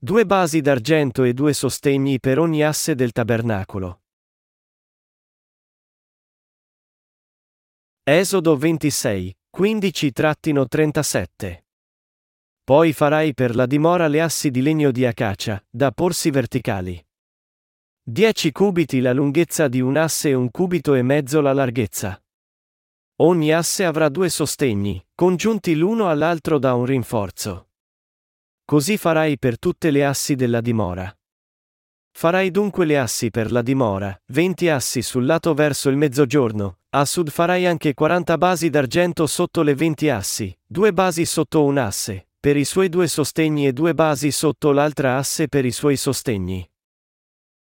[0.00, 4.02] due basi d'argento e due sostegni per ogni asse del tabernacolo.
[8.04, 11.62] Esodo 26, 15-37
[12.62, 17.04] Poi farai per la dimora le assi di legno di acacia, da porsi verticali.
[18.04, 22.22] 10 cubiti la lunghezza di un asse e un cubito e mezzo la larghezza.
[23.16, 27.67] Ogni asse avrà due sostegni, congiunti l'uno all'altro da un rinforzo.
[28.70, 31.10] Così farai per tutte le assi della dimora.
[32.12, 37.06] Farai dunque le assi per la dimora, 20 assi sul lato verso il mezzogiorno, a
[37.06, 42.28] sud farai anche 40 basi d'argento sotto le 20 assi, due basi sotto un asse,
[42.38, 46.70] per i suoi due sostegni e due basi sotto l'altra asse per i suoi sostegni.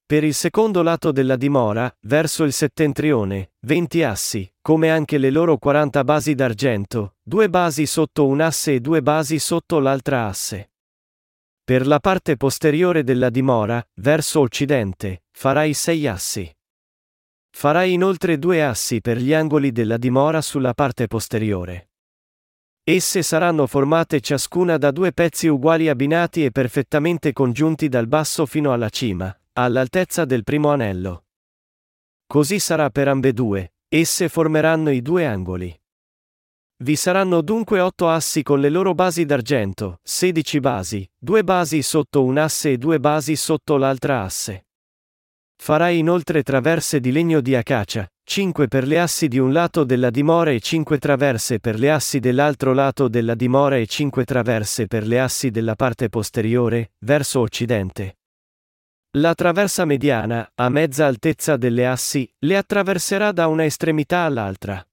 [0.07, 5.59] Per il secondo lato della dimora, verso il settentrione, 20 assi, come anche le loro
[5.59, 10.71] 40 basi d'argento, due basi sotto un asse e due basi sotto l'altra asse.
[11.65, 16.55] Per la parte posteriore della dimora, verso occidente, farai sei assi.
[17.49, 21.90] Farai inoltre due assi per gli angoli della dimora sulla parte posteriore.
[22.84, 28.71] Esse saranno formate ciascuna da due pezzi uguali abbinati e perfettamente congiunti dal basso fino
[28.71, 31.25] alla cima, all'altezza del primo anello.
[32.27, 35.75] Così sarà per ambedue, esse formeranno i due angoli.
[36.77, 42.21] Vi saranno dunque otto assi con le loro basi d'argento, sedici basi, due basi sotto
[42.21, 44.65] un asse e due basi sotto l'altra asse.
[45.55, 50.09] Farai inoltre traverse di legno di acacia, cinque per le assi di un lato della
[50.09, 55.07] dimora e cinque traverse per le assi dell'altro lato della dimora e cinque traverse per
[55.07, 58.18] le assi della parte posteriore, verso occidente.
[59.12, 64.85] La traversa mediana, a mezza altezza delle assi, le attraverserà da una estremità all'altra.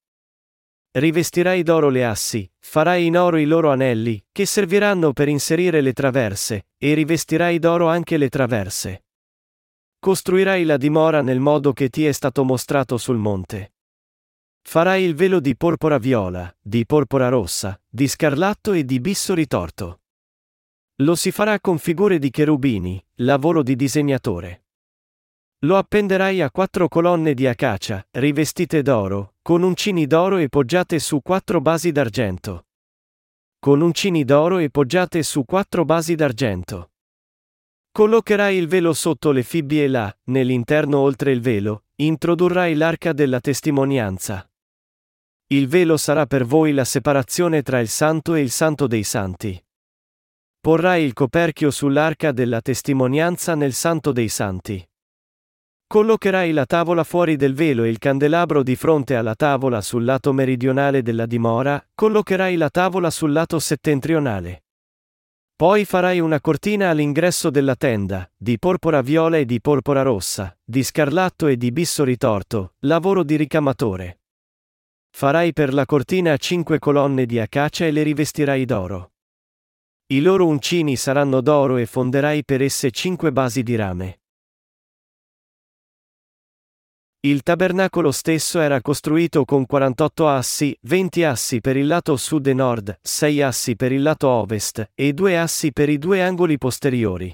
[0.95, 5.95] Rivestirai d'oro le assi, farai in oro i loro anelli, che serviranno per inserire le
[5.95, 9.05] traverse, e rivestirai d'oro anche le traverse.
[9.99, 13.73] Costruirai la dimora nel modo che ti è stato mostrato sul monte.
[14.61, 20.01] Farai il velo di porpora viola, di porpora rossa, di scarlatto e di bisso ritorto.
[20.97, 24.62] Lo si farà con figure di cherubini, lavoro di disegnatore.
[25.65, 31.23] Lo appenderai a quattro colonne di acacia, rivestite d'oro, con uncini d'oro e poggiate su
[31.23, 32.67] quattro basi d'argento.
[33.61, 36.91] Con uncini d'oro e poggiate su quattro basi d'argento.
[37.93, 44.51] Collocherai il velo sotto le fibbie là, nell'interno oltre il velo, introdurrai l'arca della testimonianza.
[45.47, 49.65] Il velo sarà per voi la separazione tra il santo e il santo dei santi.
[50.59, 54.85] Porrai il coperchio sull'arca della testimonianza nel Santo dei Santi.
[55.93, 60.33] Collocherai la tavola fuori del velo e il candelabro di fronte alla tavola sul lato
[60.33, 64.65] meridionale della dimora, collocherai la tavola sul lato settentrionale.
[65.55, 70.83] Poi farai una cortina all'ingresso della tenda, di porpora viola e di porpora rossa, di
[70.83, 74.21] scarlatto e di bisso ritorto, lavoro di ricamatore.
[75.11, 79.13] Farai per la cortina cinque colonne di acacia e le rivestirai d'oro.
[80.07, 84.22] I loro uncini saranno d'oro e fonderai per esse cinque basi di rame.
[87.25, 92.53] Il tabernacolo stesso era costruito con 48 assi, 20 assi per il lato sud e
[92.53, 97.33] nord, 6 assi per il lato ovest, e 2 assi per i due angoli posteriori.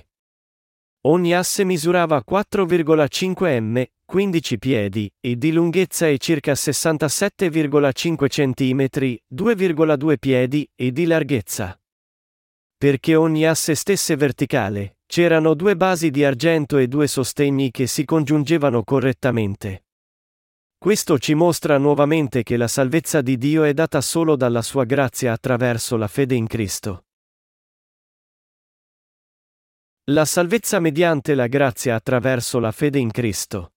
[1.06, 8.82] Ogni asse misurava 4,5 m, 15 piedi, e di lunghezza e circa 67,5 cm,
[9.34, 11.80] 2,2 piedi, e di larghezza.
[12.76, 18.04] Perché ogni asse stesse verticale, c'erano due basi di argento e due sostegni che si
[18.04, 19.86] congiungevano correttamente.
[20.76, 25.32] Questo ci mostra nuovamente che la salvezza di Dio è data solo dalla sua grazia
[25.32, 27.06] attraverso la fede in Cristo.
[30.10, 33.72] La salvezza mediante la grazia attraverso la fede in Cristo.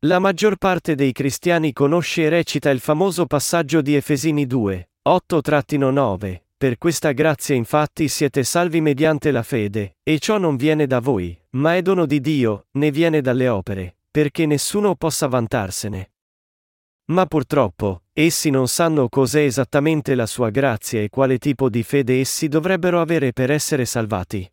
[0.00, 6.43] La maggior parte dei cristiani conosce e recita il famoso passaggio di Efesini 2, 8-9,
[6.64, 11.38] per questa grazia infatti siete salvi mediante la fede, e ciò non viene da voi,
[11.50, 16.12] ma è dono di Dio, ne viene dalle opere, perché nessuno possa vantarsene.
[17.08, 22.20] Ma purtroppo, essi non sanno cos'è esattamente la sua grazia e quale tipo di fede
[22.20, 24.50] essi dovrebbero avere per essere salvati.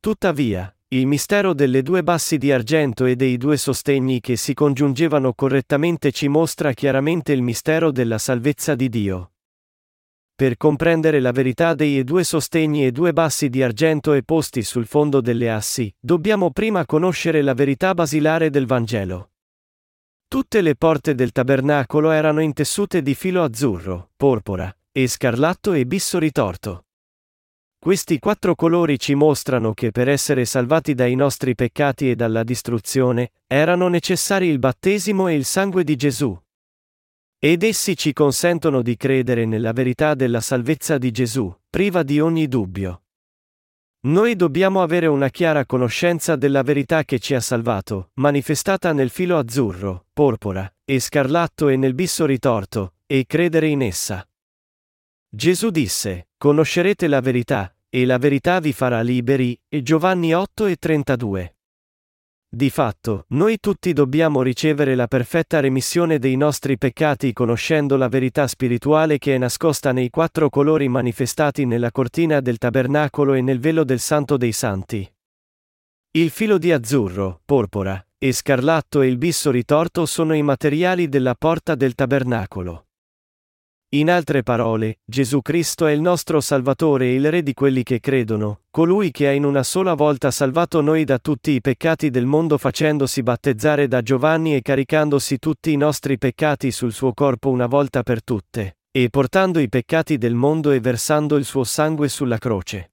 [0.00, 5.34] Tuttavia, il mistero delle due bassi di argento e dei due sostegni che si congiungevano
[5.34, 9.32] correttamente ci mostra chiaramente il mistero della salvezza di Dio.
[10.34, 14.86] Per comprendere la verità dei due sostegni e due bassi di argento e posti sul
[14.86, 19.30] fondo delle assi, dobbiamo prima conoscere la verità basilare del Vangelo.
[20.26, 26.18] Tutte le porte del tabernacolo erano intessute di filo azzurro, porpora, e scarlatto e bisso
[26.18, 26.86] ritorto.
[27.78, 33.32] Questi quattro colori ci mostrano che per essere salvati dai nostri peccati e dalla distruzione,
[33.46, 36.40] erano necessari il battesimo e il sangue di Gesù.
[37.44, 42.46] Ed essi ci consentono di credere nella verità della salvezza di Gesù, priva di ogni
[42.46, 43.02] dubbio.
[44.02, 49.38] Noi dobbiamo avere una chiara conoscenza della verità che ci ha salvato, manifestata nel filo
[49.38, 54.24] azzurro, porpora, e scarlatto e nel bisso ritorto, e credere in essa.
[55.28, 60.76] Gesù disse, Conoscerete la verità, e la verità vi farà liberi, e Giovanni 8 e
[60.76, 61.56] 32.
[62.54, 68.46] Di fatto, noi tutti dobbiamo ricevere la perfetta remissione dei nostri peccati conoscendo la verità
[68.46, 73.84] spirituale che è nascosta nei quattro colori manifestati nella cortina del tabernacolo e nel velo
[73.84, 75.10] del Santo dei Santi.
[76.10, 81.34] Il filo di azzurro, porpora, e scarlatto e il bisso ritorto sono i materiali della
[81.34, 82.88] porta del tabernacolo.
[83.94, 88.00] In altre parole, Gesù Cristo è il nostro Salvatore e il Re di quelli che
[88.00, 92.24] credono, colui che ha in una sola volta salvato noi da tutti i peccati del
[92.24, 97.66] mondo facendosi battezzare da Giovanni e caricandosi tutti i nostri peccati sul suo corpo una
[97.66, 102.38] volta per tutte, e portando i peccati del mondo e versando il suo sangue sulla
[102.38, 102.92] croce.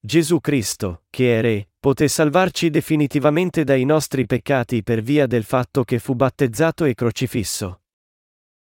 [0.00, 5.84] Gesù Cristo, che è Re, poté salvarci definitivamente dai nostri peccati per via del fatto
[5.84, 7.82] che fu battezzato e crocifisso.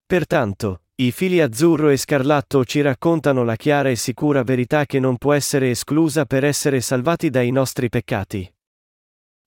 [0.06, 5.18] Pertanto, i fili azzurro e scarlatto ci raccontano la chiara e sicura verità che non
[5.18, 8.54] può essere esclusa per essere salvati dai nostri peccati.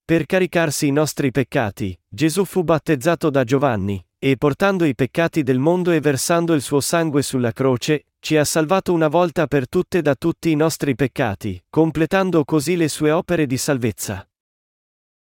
[0.02, 5.58] Per caricarsi i nostri peccati, Gesù fu battezzato da Giovanni, e portando i peccati del
[5.58, 10.00] mondo e versando il suo sangue sulla croce, ci ha salvato una volta per tutte
[10.00, 14.26] da tutti i nostri peccati, completando così le sue opere di salvezza.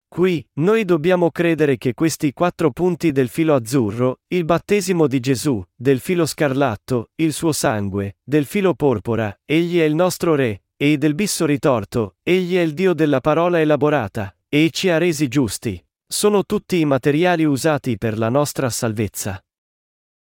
[0.09, 5.63] Qui, noi dobbiamo credere che questi quattro punti del filo azzurro, il battesimo di Gesù,
[5.75, 10.97] del filo scarlatto, il suo sangue, del filo porpora, egli è il nostro Re, e
[10.97, 15.81] del bisso ritorto, egli è il Dio della parola elaborata, e ci ha resi giusti.
[16.07, 19.39] Sono tutti i materiali usati per la nostra salvezza.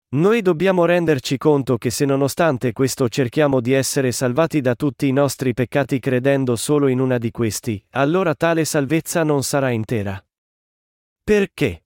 [0.10, 5.12] Noi dobbiamo renderci conto che se nonostante questo cerchiamo di essere salvati da tutti i
[5.12, 10.24] nostri peccati credendo solo in una di questi, allora tale salvezza non sarà intera.
[11.24, 11.86] Perché?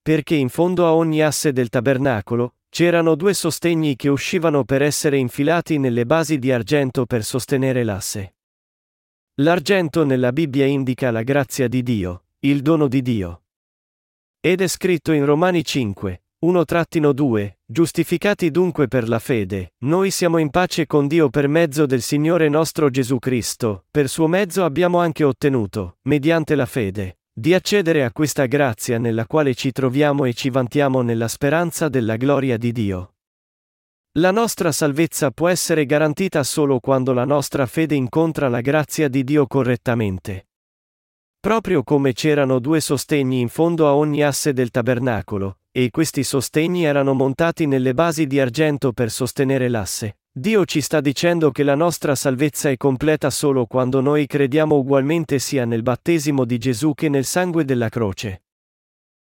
[0.00, 5.16] Perché in fondo a ogni asse del tabernacolo, c'erano due sostegni che uscivano per essere
[5.16, 8.36] infilati nelle basi di argento per sostenere l'asse.
[9.40, 13.42] L'argento nella Bibbia indica la grazia di Dio, il dono di Dio.
[14.40, 20.50] Ed è scritto in Romani 5, 1-2 Giustificati dunque per la fede, noi siamo in
[20.50, 25.24] pace con Dio per mezzo del Signore nostro Gesù Cristo, per suo mezzo abbiamo anche
[25.24, 30.50] ottenuto, mediante la fede, di accedere a questa grazia nella quale ci troviamo e ci
[30.50, 33.14] vantiamo nella speranza della gloria di Dio.
[34.18, 39.24] La nostra salvezza può essere garantita solo quando la nostra fede incontra la grazia di
[39.24, 40.48] Dio correttamente.
[41.40, 46.84] Proprio come c'erano due sostegni in fondo a ogni asse del tabernacolo, e questi sostegni
[46.84, 50.20] erano montati nelle basi di argento per sostenere l'asse.
[50.32, 55.38] Dio ci sta dicendo che la nostra salvezza è completa solo quando noi crediamo ugualmente
[55.38, 58.44] sia nel battesimo di Gesù che nel sangue della croce.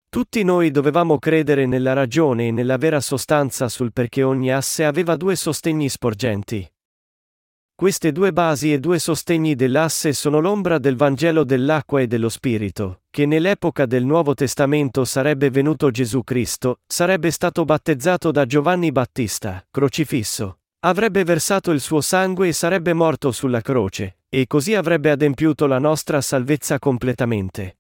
[0.08, 5.16] Tutti noi dovevamo credere nella ragione e nella vera sostanza sul perché ogni asse aveva
[5.16, 6.66] due sostegni sporgenti.
[7.78, 13.02] Queste due basi e due sostegni dell'asse sono l'ombra del Vangelo dell'acqua e dello Spirito,
[13.08, 19.64] che nell'epoca del Nuovo Testamento sarebbe venuto Gesù Cristo, sarebbe stato battezzato da Giovanni Battista,
[19.70, 20.58] crocifisso.
[20.80, 25.78] Avrebbe versato il suo sangue e sarebbe morto sulla croce, e così avrebbe adempiuto la
[25.78, 27.76] nostra salvezza completamente.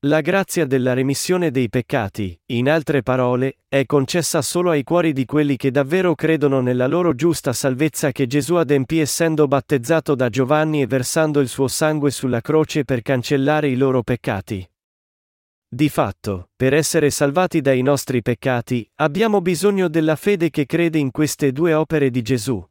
[0.00, 5.24] La grazia della remissione dei peccati, in altre parole, è concessa solo ai cuori di
[5.24, 10.82] quelli che davvero credono nella loro giusta salvezza che Gesù adempì essendo battezzato da Giovanni
[10.82, 14.68] e versando il suo sangue sulla croce per cancellare i loro peccati.
[15.66, 21.10] Di fatto, per essere salvati dai nostri peccati, abbiamo bisogno della fede che crede in
[21.10, 22.62] queste due opere di Gesù.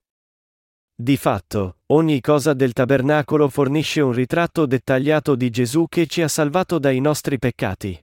[0.98, 6.30] Di fatto, ogni cosa del tabernacolo fornisce un ritratto dettagliato di Gesù che ci ha
[6.30, 8.02] salvato dai nostri peccati.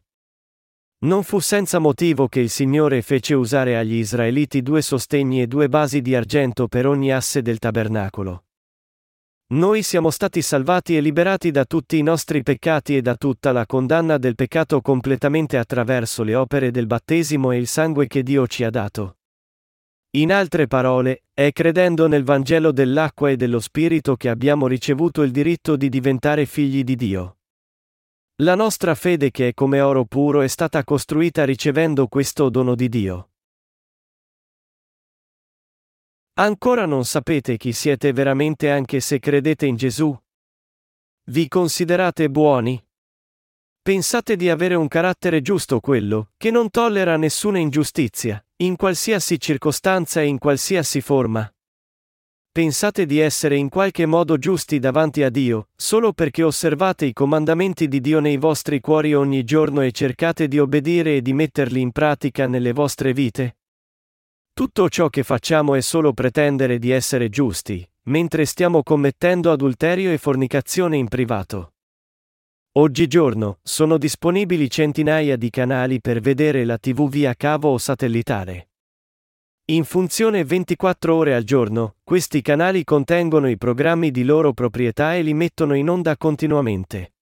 [1.04, 5.70] Non fu senza motivo che il Signore fece usare agli Israeliti due sostegni e due
[5.70, 8.44] basi di argento per ogni asse del tabernacolo.
[9.54, 13.64] Noi siamo stati salvati e liberati da tutti i nostri peccati e da tutta la
[13.64, 18.64] condanna del peccato completamente attraverso le opere del battesimo e il sangue che Dio ci
[18.64, 19.16] ha dato.
[20.14, 25.31] In altre parole, è credendo nel Vangelo dell'acqua e dello Spirito che abbiamo ricevuto il
[25.31, 27.38] diritto di diventare figli di Dio.
[28.42, 32.90] La nostra fede che è come oro puro è stata costruita ricevendo questo dono di
[32.90, 33.31] Dio.
[36.35, 40.14] Ancora non sapete chi siete veramente anche se credete in Gesù?
[41.25, 42.83] Vi considerate buoni?
[43.85, 50.21] Pensate di avere un carattere giusto quello, che non tollera nessuna ingiustizia, in qualsiasi circostanza
[50.21, 51.53] e in qualsiasi forma.
[52.53, 57.89] Pensate di essere in qualche modo giusti davanti a Dio, solo perché osservate i comandamenti
[57.89, 61.91] di Dio nei vostri cuori ogni giorno e cercate di obbedire e di metterli in
[61.91, 63.57] pratica nelle vostre vite?
[64.53, 70.19] Tutto ciò che facciamo è solo pretendere di essere giusti, mentre stiamo commettendo adulterio e
[70.19, 71.72] fornicazione in privato.
[72.75, 78.71] Oggigiorno, sono disponibili centinaia di canali per vedere la TV via cavo o satellitare.
[79.73, 85.21] In funzione 24 ore al giorno, questi canali contengono i programmi di loro proprietà e
[85.21, 87.12] li mettono in onda continuamente.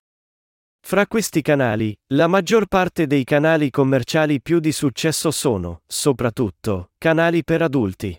[0.78, 7.42] Fra questi canali, la maggior parte dei canali commerciali più di successo sono, soprattutto, canali
[7.42, 8.16] per adulti.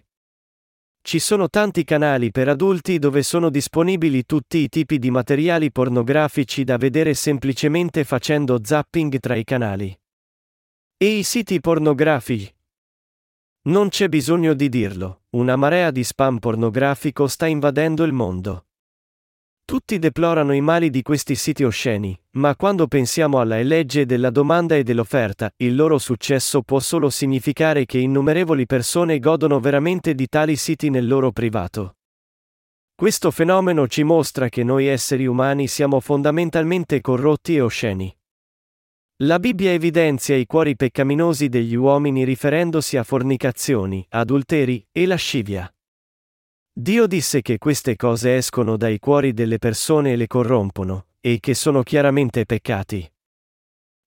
[1.03, 6.63] Ci sono tanti canali per adulti dove sono disponibili tutti i tipi di materiali pornografici
[6.63, 9.99] da vedere semplicemente facendo zapping tra i canali.
[10.97, 12.53] E i siti pornografici,
[13.63, 18.65] non c'è bisogno di dirlo, una marea di spam pornografico sta invadendo il mondo.
[19.71, 24.75] Tutti deplorano i mali di questi siti osceni, ma quando pensiamo alla legge della domanda
[24.75, 30.57] e dell'offerta, il loro successo può solo significare che innumerevoli persone godono veramente di tali
[30.57, 31.95] siti nel loro privato.
[32.93, 38.13] Questo fenomeno ci mostra che noi esseri umani siamo fondamentalmente corrotti e osceni.
[39.23, 45.73] La Bibbia evidenzia i cuori peccaminosi degli uomini riferendosi a fornicazioni, adulteri e lascivia.
[46.73, 51.53] Dio disse che queste cose escono dai cuori delle persone e le corrompono, e che
[51.53, 53.11] sono chiaramente peccati.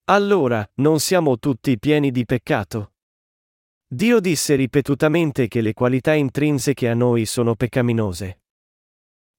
[0.05, 2.93] Allora, non siamo tutti pieni di peccato?
[3.87, 8.41] Dio disse ripetutamente che le qualità intrinseche a noi sono peccaminose.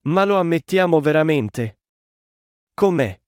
[0.07, 1.81] Ma lo ammettiamo veramente?
[2.73, 3.19] Com'è?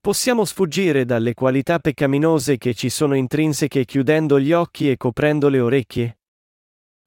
[0.00, 5.58] Possiamo sfuggire dalle qualità peccaminose che ci sono intrinseche chiudendo gli occhi e coprendo le
[5.58, 6.19] orecchie?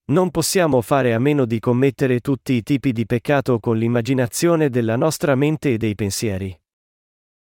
[0.05, 4.97] Non possiamo fare a meno di commettere tutti i tipi di peccato con l'immaginazione della
[4.97, 6.59] nostra mente e dei pensieri.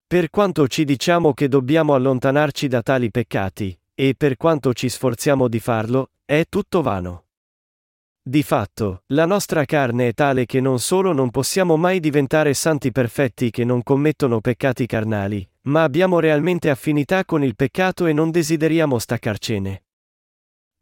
[0.07, 5.49] Per quanto ci diciamo che dobbiamo allontanarci da tali peccati, e per quanto ci sforziamo
[5.49, 7.25] di farlo, è tutto vano.
[8.21, 12.93] Di fatto, la nostra carne è tale che non solo non possiamo mai diventare santi
[12.93, 18.31] perfetti che non commettono peccati carnali, ma abbiamo realmente affinità con il peccato e non
[18.31, 19.85] desideriamo staccarcene.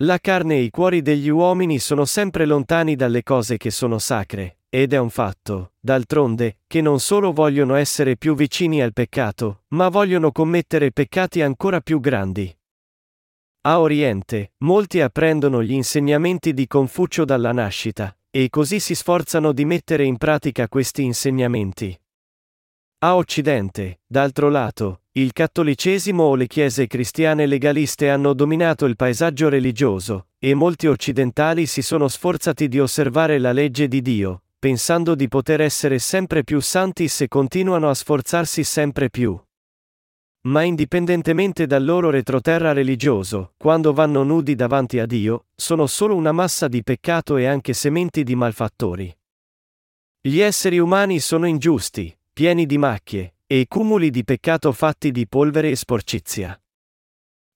[0.03, 4.61] La carne e i cuori degli uomini sono sempre lontani dalle cose che sono sacre,
[4.71, 9.91] ed è un fatto, d'altronde, che non solo vogliono essere più vicini al peccato, ma
[9.91, 12.51] vogliono commettere peccati ancora più grandi.
[13.63, 19.67] A Oriente, molti apprendono gli insegnamenti di Confucio dalla nascita, e così si sforzano di
[19.67, 22.00] mettere in pratica questi insegnamenti.
[23.03, 29.49] A Occidente, d'altro lato, il cattolicesimo o le chiese cristiane legaliste hanno dominato il paesaggio
[29.49, 35.29] religioso, e molti occidentali si sono sforzati di osservare la legge di Dio, pensando di
[35.29, 39.35] poter essere sempre più santi se continuano a sforzarsi sempre più.
[40.43, 46.33] Ma indipendentemente dal loro retroterra religioso, quando vanno nudi davanti a Dio, sono solo una
[46.33, 49.17] massa di peccato e anche sementi di malfattori.
[50.21, 55.69] Gli esseri umani sono ingiusti, pieni di macchie, e cumuli di peccato fatti di polvere
[55.69, 56.59] e sporcizia.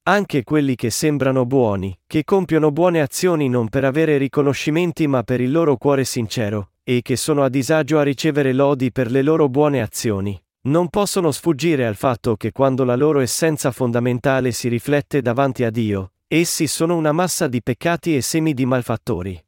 [0.03, 5.41] Anche quelli che sembrano buoni, che compiono buone azioni non per avere riconoscimenti ma per
[5.41, 9.49] il loro cuore sincero, e che sono a disagio a ricevere lodi per le loro
[9.49, 15.23] buone azioni, non possono sfuggire al fatto che quando la loro essenza fondamentale si riflette
[15.23, 19.45] davanti a Dio, essi sono una massa di peccati e semi di malfattori.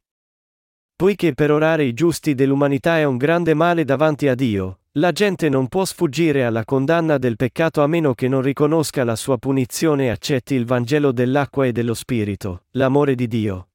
[0.97, 5.47] Poiché per orare i giusti dell'umanità è un grande male davanti a Dio, la gente
[5.47, 10.05] non può sfuggire alla condanna del peccato a meno che non riconosca la sua punizione
[10.05, 13.67] e accetti il Vangelo dell'acqua e dello Spirito, l'amore di Dio.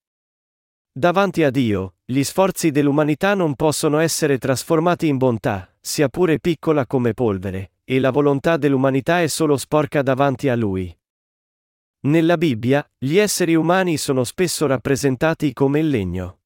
[0.91, 6.89] Davanti a Dio, gli sforzi dell'umanità non possono essere trasformati in bontà, sia pure piccola
[6.89, 10.93] come polvere, e la volontà dell'umanità è solo sporca davanti a lui.
[12.01, 16.39] Nella Bibbia, gli esseri umani sono spesso rappresentati come il legno.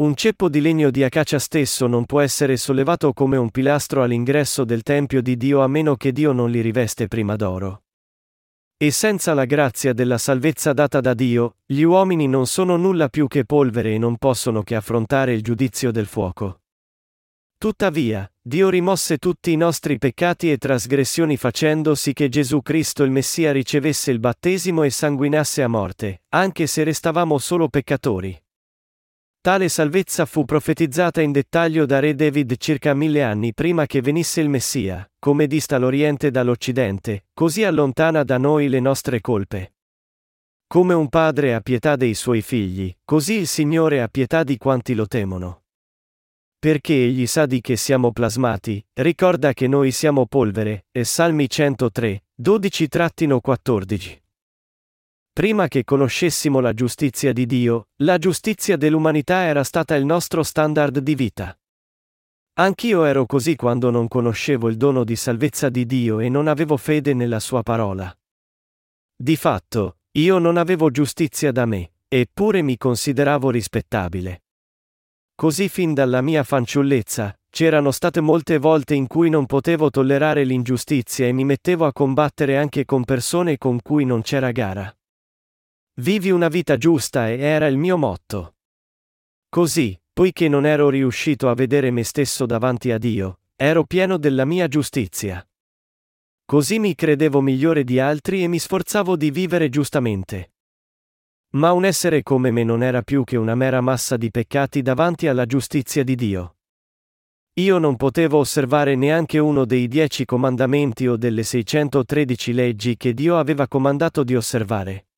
[0.00, 4.64] Un ceppo di legno di acacia stesso non può essere sollevato come un pilastro all'ingresso
[4.64, 7.82] del Tempio di Dio a meno che Dio non li riveste prima d'oro.
[8.78, 13.28] E senza la grazia della salvezza data da Dio, gli uomini non sono nulla più
[13.28, 16.62] che polvere e non possono che affrontare il giudizio del fuoco.
[17.58, 23.10] Tuttavia, Dio rimosse tutti i nostri peccati e trasgressioni facendo sì che Gesù Cristo il
[23.10, 28.34] Messia ricevesse il battesimo e sanguinasse a morte, anche se restavamo solo peccatori.
[29.42, 34.42] Tale salvezza fu profetizzata in dettaglio da Re David circa mille anni prima che venisse
[34.42, 39.76] il Messia, come dista l'Oriente dall'Occidente, così allontana da noi le nostre colpe.
[40.66, 44.92] Come un padre ha pietà dei suoi figli, così il Signore ha pietà di quanti
[44.92, 45.62] lo temono.
[46.58, 52.24] Perché egli sa di che siamo plasmati, ricorda che noi siamo polvere, e Salmi 103,
[52.42, 54.18] 12-14.
[55.40, 60.98] Prima che conoscessimo la giustizia di Dio, la giustizia dell'umanità era stata il nostro standard
[60.98, 61.58] di vita.
[62.58, 66.76] Anch'io ero così quando non conoscevo il dono di salvezza di Dio e non avevo
[66.76, 68.14] fede nella sua parola.
[69.16, 74.42] Di fatto, io non avevo giustizia da me, eppure mi consideravo rispettabile.
[75.34, 81.26] Così fin dalla mia fanciullezza, c'erano state molte volte in cui non potevo tollerare l'ingiustizia
[81.26, 84.94] e mi mettevo a combattere anche con persone con cui non c'era gara.
[85.94, 88.54] Vivi una vita giusta e era il mio motto.
[89.48, 94.44] Così, poiché non ero riuscito a vedere me stesso davanti a Dio, ero pieno della
[94.44, 95.46] mia giustizia.
[96.44, 100.52] Così mi credevo migliore di altri e mi sforzavo di vivere giustamente.
[101.50, 105.26] Ma un essere come me non era più che una mera massa di peccati davanti
[105.26, 106.56] alla giustizia di Dio.
[107.54, 113.36] Io non potevo osservare neanche uno dei dieci comandamenti o delle 613 leggi che Dio
[113.36, 115.09] aveva comandato di osservare.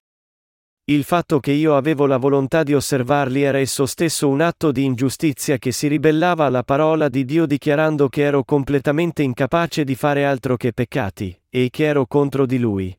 [0.93, 4.85] Il fatto che io avevo la volontà di osservarli era esso stesso un atto di
[4.85, 10.27] ingiustizia che si ribellava alla parola di Dio dichiarando che ero completamente incapace di fare
[10.27, 12.95] altro che peccati, e che ero contro di Lui.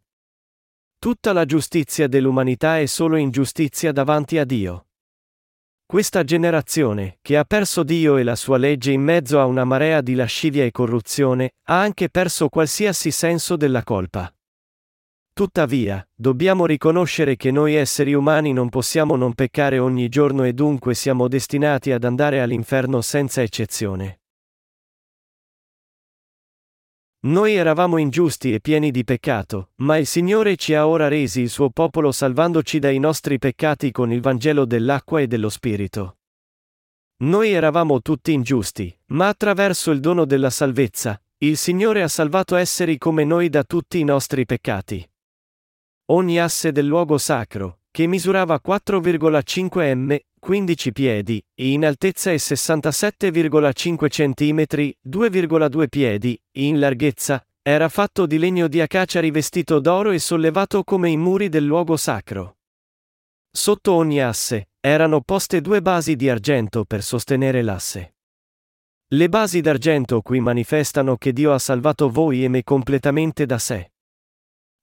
[0.98, 4.88] Tutta la giustizia dell'umanità è solo ingiustizia davanti a Dio.
[5.86, 10.02] Questa generazione, che ha perso Dio e la sua legge in mezzo a una marea
[10.02, 14.33] di lascivia e corruzione, ha anche perso qualsiasi senso della colpa.
[15.34, 20.94] Tuttavia, dobbiamo riconoscere che noi esseri umani non possiamo non peccare ogni giorno e dunque
[20.94, 24.20] siamo destinati ad andare all'inferno senza eccezione.
[27.22, 31.50] Noi eravamo ingiusti e pieni di peccato, ma il Signore ci ha ora resi il
[31.50, 36.17] suo popolo salvandoci dai nostri peccati con il Vangelo dell'acqua e dello Spirito.
[37.24, 43.00] Noi eravamo tutti ingiusti, ma attraverso il dono della salvezza, il Signore ha salvato esseri
[43.00, 45.08] come noi da tutti i nostri peccati.
[46.08, 54.08] Ogni asse del luogo sacro, che misurava 4,5 m, 15 piedi, in altezza e 67,5
[54.10, 54.62] cm,
[55.08, 61.10] 2,2 piedi, in larghezza, era fatto di legno di acacia rivestito d'oro e sollevato come
[61.10, 62.58] i muri del luogo sacro.
[63.50, 68.16] Sotto ogni asse, erano poste due basi di argento per sostenere l'asse.
[69.08, 73.92] Le basi d'argento qui manifestano che Dio ha salvato voi e me completamente da sé.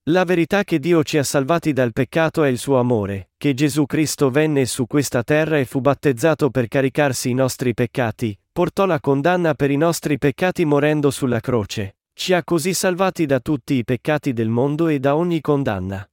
[0.05, 3.85] La verità che Dio ci ha salvati dal peccato è il suo amore, che Gesù
[3.85, 8.99] Cristo venne su questa terra e fu battezzato per caricarsi i nostri peccati, portò la
[8.99, 13.85] condanna per i nostri peccati morendo sulla croce, ci ha così salvati da tutti i
[13.85, 16.09] peccati del mondo e da ogni condanna.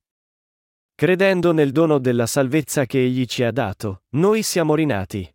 [0.93, 5.33] Credendo nel dono della salvezza che Egli ci ha dato, noi siamo rinati.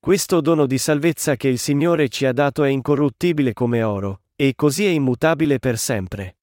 [0.00, 4.54] Questo dono di salvezza che il Signore ci ha dato è incorruttibile come oro, e
[4.56, 6.38] così è immutabile per sempre.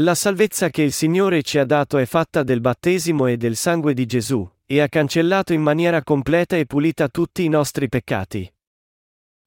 [0.00, 3.92] La salvezza che il Signore ci ha dato è fatta del battesimo e del sangue
[3.92, 8.50] di Gesù, e ha cancellato in maniera completa e pulita tutti i nostri peccati.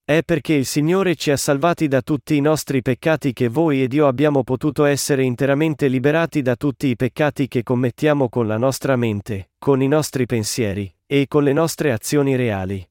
[0.05, 3.93] È perché il Signore ci ha salvati da tutti i nostri peccati che voi ed
[3.93, 8.95] io abbiamo potuto essere interamente liberati da tutti i peccati che commettiamo con la nostra
[8.95, 12.87] mente, con i nostri pensieri, e con le nostre azioni reali.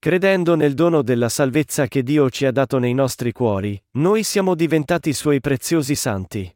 [0.00, 4.56] Credendo nel dono della salvezza che Dio ci ha dato nei nostri cuori, noi siamo
[4.56, 6.55] diventati suoi preziosi santi.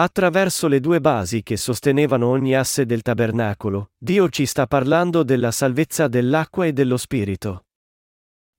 [0.00, 5.50] Attraverso le due basi che sostenevano ogni asse del tabernacolo, Dio ci sta parlando della
[5.50, 7.64] salvezza dell'acqua e dello spirito.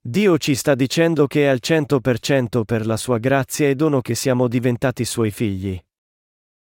[0.02, 4.16] Dio ci sta dicendo che è al 100% per la sua grazia e dono che
[4.16, 5.82] siamo diventati suoi figli.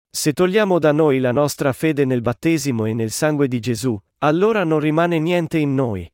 [0.09, 4.63] Se togliamo da noi la nostra fede nel battesimo e nel sangue di Gesù, allora
[4.63, 6.09] non rimane niente in noi.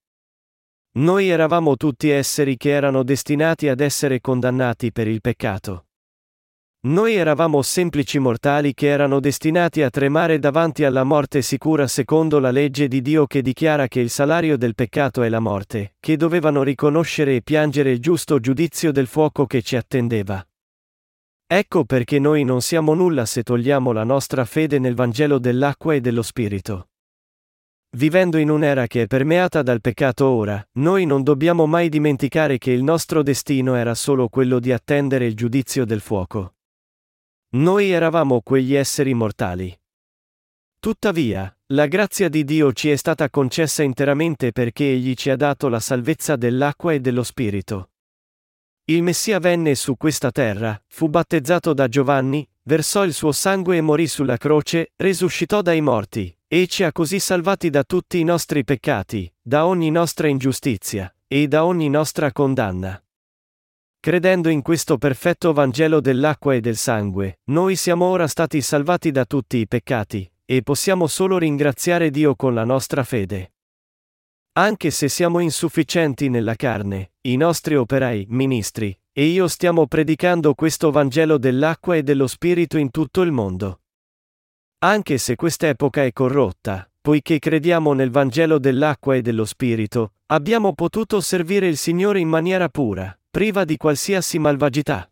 [0.93, 5.88] Noi eravamo tutti esseri che erano destinati ad essere condannati per il peccato.
[6.89, 12.51] Noi eravamo semplici mortali che erano destinati a tremare davanti alla morte sicura secondo la
[12.51, 16.63] legge di Dio che dichiara che il salario del peccato è la morte, che dovevano
[16.63, 20.43] riconoscere e piangere il giusto giudizio del fuoco che ci attendeva.
[21.47, 26.01] Ecco perché noi non siamo nulla se togliamo la nostra fede nel Vangelo dell'acqua e
[26.01, 26.89] dello Spirito.
[27.99, 32.71] Vivendo in un'era che è permeata dal peccato ora, noi non dobbiamo mai dimenticare che
[32.71, 36.55] il nostro destino era solo quello di attendere il giudizio del fuoco.
[37.51, 39.75] Noi eravamo quegli esseri mortali.
[40.79, 45.69] Tuttavia, La grazia di Dio ci è stata concessa interamente perché Egli ci ha dato
[45.69, 47.91] la salvezza dell'acqua e dello Spirito.
[48.85, 53.81] Il Messia venne su questa terra, fu battezzato da Giovanni, versò il suo sangue e
[53.81, 58.65] morì sulla croce, risuscitò dai morti, e ci ha così salvati da tutti i nostri
[58.65, 63.03] peccati, da ogni nostra ingiustizia, e da ogni nostra condanna.
[64.01, 69.25] Credendo in questo perfetto Vangelo dell'acqua e del sangue, noi siamo ora stati salvati da
[69.25, 73.55] tutti i peccati, e possiamo solo ringraziare Dio con la nostra fede.
[74.53, 80.93] Anche se siamo insufficienti nella carne, i nostri operai, ministri, e io stiamo predicando questo
[80.93, 83.81] Vangelo dell'acqua e dello Spirito in tutto il mondo.
[84.79, 91.21] Anche se quest'epoca è corrotta, poiché crediamo nel Vangelo dell'acqua e dello Spirito, abbiamo potuto
[91.21, 95.09] servire il Signore in maniera pura, priva di qualsiasi malvagità.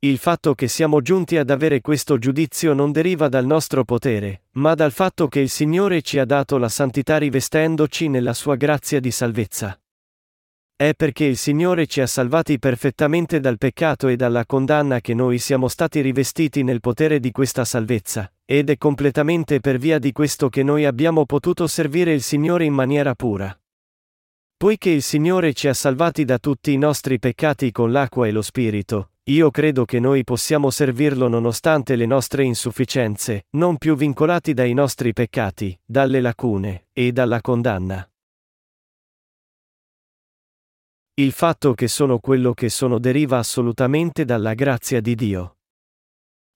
[0.00, 4.74] Il fatto che siamo giunti ad avere questo giudizio non deriva dal nostro potere, ma
[4.74, 9.12] dal fatto che il Signore ci ha dato la santità rivestendoci nella sua grazia di
[9.12, 9.80] salvezza.
[10.74, 15.38] È perché il Signore ci ha salvati perfettamente dal peccato e dalla condanna che noi
[15.38, 20.48] siamo stati rivestiti nel potere di questa salvezza, ed è completamente per via di questo
[20.48, 23.56] che noi abbiamo potuto servire il Signore in maniera pura.
[24.60, 28.42] Poiché il Signore ci ha salvati da tutti i nostri peccati con l'acqua e lo
[28.42, 34.74] Spirito, io credo che noi possiamo servirlo nonostante le nostre insufficienze, non più vincolati dai
[34.74, 38.06] nostri peccati, dalle lacune, e dalla condanna.
[41.14, 45.56] Il fatto che sono quello che sono deriva assolutamente dalla grazia di Dio.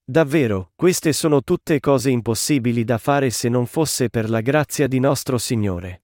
[0.05, 5.01] Davvero, queste sono tutte cose impossibili da fare se non fosse per la grazia di
[5.01, 6.04] nostro Signore.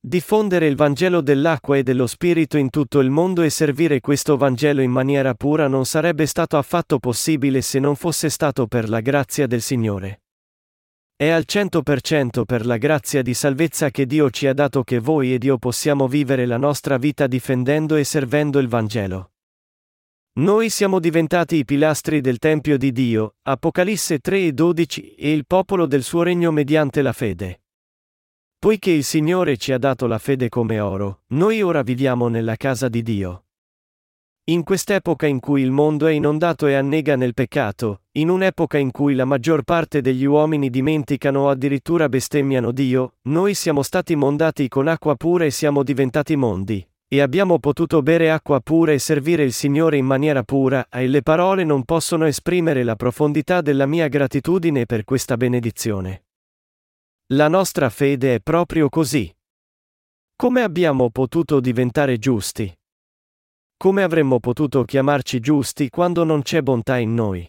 [0.00, 4.80] Diffondere il Vangelo dell'acqua e dello Spirito in tutto il mondo e servire questo Vangelo
[4.80, 9.48] in maniera pura non sarebbe stato affatto possibile se non fosse stato per la grazia
[9.48, 10.22] del Signore.
[11.16, 15.34] È al 100% per la grazia di salvezza che Dio ci ha dato che voi
[15.34, 19.32] ed io possiamo vivere la nostra vita difendendo e servendo il Vangelo.
[20.38, 25.44] Noi siamo diventati i pilastri del Tempio di Dio, Apocalisse 3 e 12, e il
[25.44, 27.62] popolo del suo regno mediante la fede.
[28.60, 32.88] Poiché il Signore ci ha dato la fede come oro, noi ora viviamo nella casa
[32.88, 33.44] di Dio.
[34.46, 38.90] In quest'epoca in cui il mondo è inondato e annega nel peccato, in un'epoca in
[38.90, 44.66] cui la maggior parte degli uomini dimenticano o addirittura bestemmiano Dio, noi siamo stati mondati
[44.66, 49.44] con acqua pura e siamo diventati mondi, e abbiamo potuto bere acqua pura e servire
[49.44, 54.08] il Signore in maniera pura, e le parole non possono esprimere la profondità della mia
[54.08, 56.24] gratitudine per questa benedizione.
[57.32, 59.30] La nostra fede è proprio così.
[60.34, 62.74] Come abbiamo potuto diventare giusti?
[63.76, 67.46] Come avremmo potuto chiamarci giusti quando non c'è bontà in noi?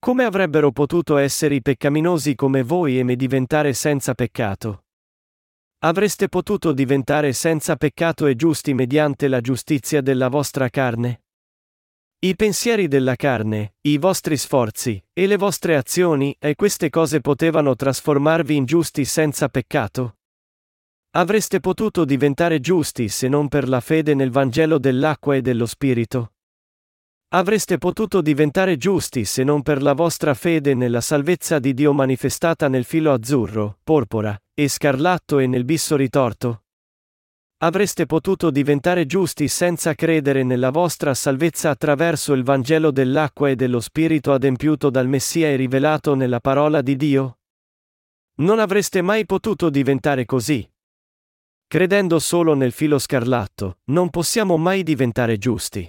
[0.00, 4.86] Come avrebbero potuto essere i peccaminosi come voi e me diventare senza peccato?
[5.84, 11.21] Avreste potuto diventare senza peccato e giusti mediante la giustizia della vostra carne?
[12.24, 17.74] I pensieri della carne, i vostri sforzi, e le vostre azioni, e queste cose potevano
[17.74, 20.18] trasformarvi in giusti senza peccato?
[21.16, 26.34] Avreste potuto diventare giusti se non per la fede nel Vangelo dell'acqua e dello Spirito?
[27.30, 32.68] Avreste potuto diventare giusti se non per la vostra fede nella salvezza di Dio manifestata
[32.68, 36.62] nel filo azzurro, porpora, e scarlatto e nel bisso ritorto?
[37.62, 43.78] Avreste potuto diventare giusti senza credere nella vostra salvezza attraverso il Vangelo dell'acqua e dello
[43.78, 47.38] Spirito adempiuto dal Messia e rivelato nella parola di Dio?
[48.38, 50.68] Non avreste mai potuto diventare così.
[51.68, 55.88] Credendo solo nel filo scarlatto, non possiamo mai diventare giusti.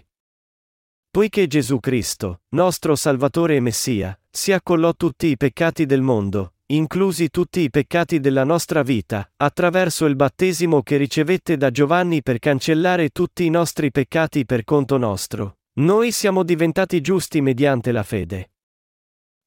[1.09, 7.30] Poiché Gesù Cristo, nostro Salvatore e Messia, si accollò tutti i peccati del mondo, inclusi
[7.30, 13.10] tutti i peccati della nostra vita, attraverso il battesimo che ricevette da Giovanni per cancellare
[13.10, 15.58] tutti i nostri peccati per conto nostro.
[15.80, 18.49] Noi siamo diventati giusti mediante la fede.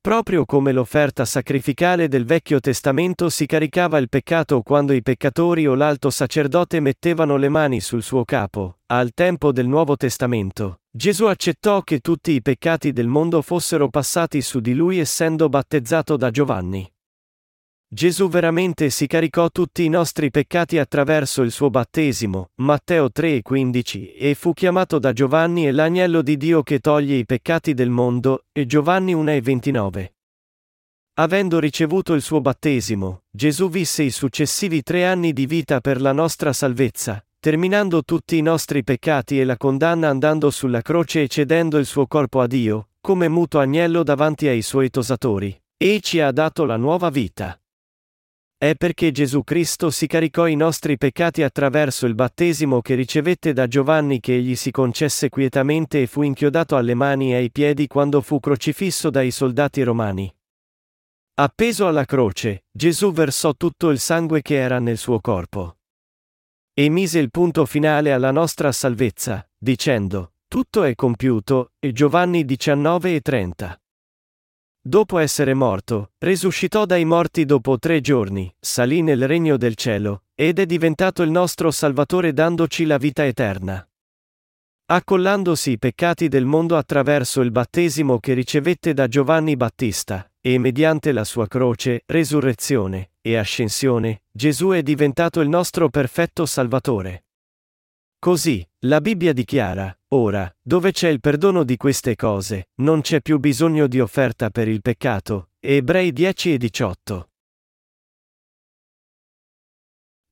[0.07, 5.75] Proprio come l'offerta sacrificale del Vecchio Testamento si caricava il peccato quando i peccatori o
[5.75, 11.83] l'alto sacerdote mettevano le mani sul suo capo, al tempo del Nuovo Testamento, Gesù accettò
[11.83, 16.89] che tutti i peccati del mondo fossero passati su di lui essendo battezzato da Giovanni.
[17.89, 24.35] Gesù veramente si caricò tutti i nostri peccati attraverso il suo battesimo, Matteo 3,15, e
[24.35, 28.67] fu chiamato da Giovanni e l'agnello di Dio che toglie i peccati del mondo, e
[28.67, 30.11] Giovanni 1,29.
[31.19, 36.13] Avendo ricevuto il suo battesimo, Gesù visse i successivi tre anni di vita per la
[36.13, 41.79] nostra salvezza, terminando tutti i nostri peccati e la condanna andando sulla croce e cedendo
[41.79, 46.33] il suo corpo a Dio, come muto agnello davanti ai suoi tosatori, e ci ha
[46.33, 47.57] dato la nuova vita.
[48.59, 53.67] È perché Gesù Cristo si caricò i nostri peccati attraverso il battesimo che ricevette da
[53.67, 58.23] Giovanni che egli si concesse quietamente e fu inchiodato alle mani e ai piedi quando
[58.23, 60.35] fu crocifisso dai soldati romani.
[61.35, 65.77] Appeso alla croce, Gesù versò tutto il sangue che era nel suo corpo.
[66.73, 73.17] E mise il punto finale alla nostra salvezza, dicendo, tutto è compiuto, e Giovanni 19
[73.17, 73.81] e 30.
[74.87, 80.61] Dopo essere morto, risuscitò dai morti dopo tre giorni, salì nel regno del cielo, ed
[80.61, 83.85] è diventato il nostro Salvatore dandoci la vita eterna.
[84.85, 91.11] Accollandosi i peccati del mondo attraverso il battesimo che ricevette da Giovanni Battista, e mediante
[91.11, 97.25] la sua croce, resurrezione e ascensione, Gesù è diventato il nostro perfetto Salvatore.
[98.21, 103.39] Così, la Bibbia dichiara, ora, dove c'è il perdono di queste cose, non c'è più
[103.39, 105.51] bisogno di offerta per il peccato.
[105.59, 107.31] Ebrei 10 e 18.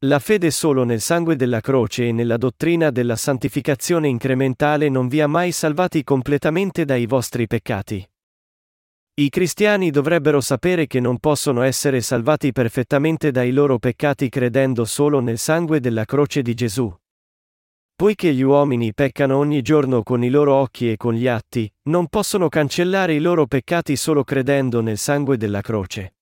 [0.04, 5.20] La fede solo nel sangue della croce e nella dottrina della santificazione incrementale non vi
[5.20, 8.08] ha mai salvati completamente dai vostri peccati.
[9.14, 15.20] I cristiani dovrebbero sapere che non possono essere salvati perfettamente dai loro peccati credendo solo
[15.20, 16.94] nel sangue della croce di Gesù.
[17.96, 22.08] Poiché gli uomini peccano ogni giorno con i loro occhi e con gli atti, non
[22.08, 26.16] possono cancellare i loro peccati solo credendo nel sangue della croce.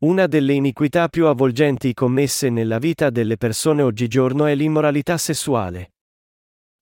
[0.00, 5.94] Una delle iniquità più avvolgenti commesse nella vita delle persone oggigiorno è l'immoralità sessuale.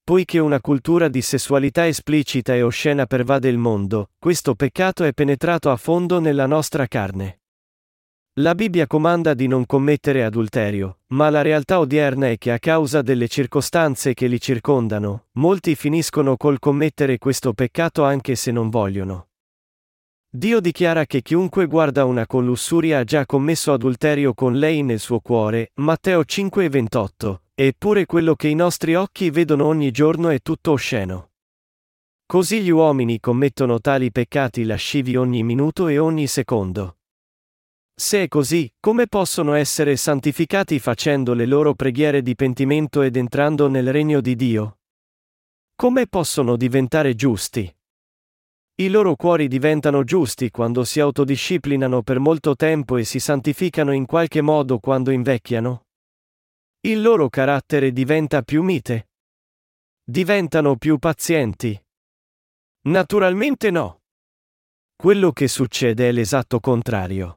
[0.02, 5.70] Poiché una cultura di sessualità esplicita e oscena pervade il mondo, questo peccato è penetrato
[5.70, 7.41] a fondo nella nostra carne.
[8.36, 13.02] La Bibbia comanda di non commettere adulterio, ma la realtà odierna è che a causa
[13.02, 19.28] delle circostanze che li circondano, molti finiscono col commettere questo peccato anche se non vogliono.
[20.30, 24.98] Dio dichiara che chiunque guarda una con lussuria ha già commesso adulterio con lei nel
[24.98, 30.70] suo cuore, Matteo 5:28, eppure quello che i nostri occhi vedono ogni giorno è tutto
[30.72, 31.32] osceno.
[32.24, 36.96] Così gli uomini commettono tali peccati lascivi ogni minuto e ogni secondo.
[38.02, 43.68] Se è così, come possono essere santificati facendo le loro preghiere di pentimento ed entrando
[43.68, 44.80] nel regno di Dio?
[45.76, 47.72] Come possono diventare giusti?
[48.74, 54.04] I loro cuori diventano giusti quando si autodisciplinano per molto tempo e si santificano in
[54.04, 55.84] qualche modo quando invecchiano?
[56.80, 59.10] Il loro carattere diventa più mite?
[60.02, 61.80] Diventano più pazienti?
[62.88, 64.00] Naturalmente no.
[64.96, 67.36] Quello che succede è l'esatto contrario.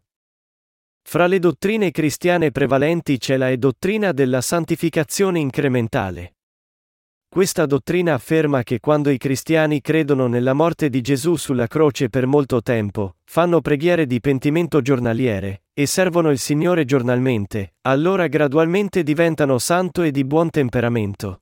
[1.07, 6.37] Fra le dottrine cristiane prevalenti c'è la dottrina della santificazione incrementale.
[7.29, 12.25] Questa dottrina afferma che quando i cristiani credono nella morte di Gesù sulla croce per
[12.25, 19.59] molto tempo, fanno preghiere di pentimento giornaliere, e servono il Signore giornalmente, allora gradualmente diventano
[19.59, 21.41] santo e di buon temperamento.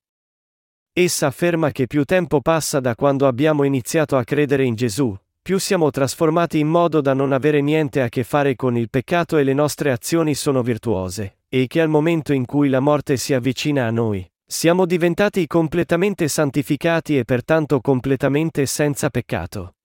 [0.91, 5.59] Essa afferma che più tempo passa da quando abbiamo iniziato a credere in Gesù, più
[5.59, 9.43] siamo trasformati in modo da non avere niente a che fare con il peccato e
[9.43, 13.85] le nostre azioni sono virtuose, e che al momento in cui la morte si avvicina
[13.85, 19.75] a noi, siamo diventati completamente santificati e pertanto completamente senza peccato.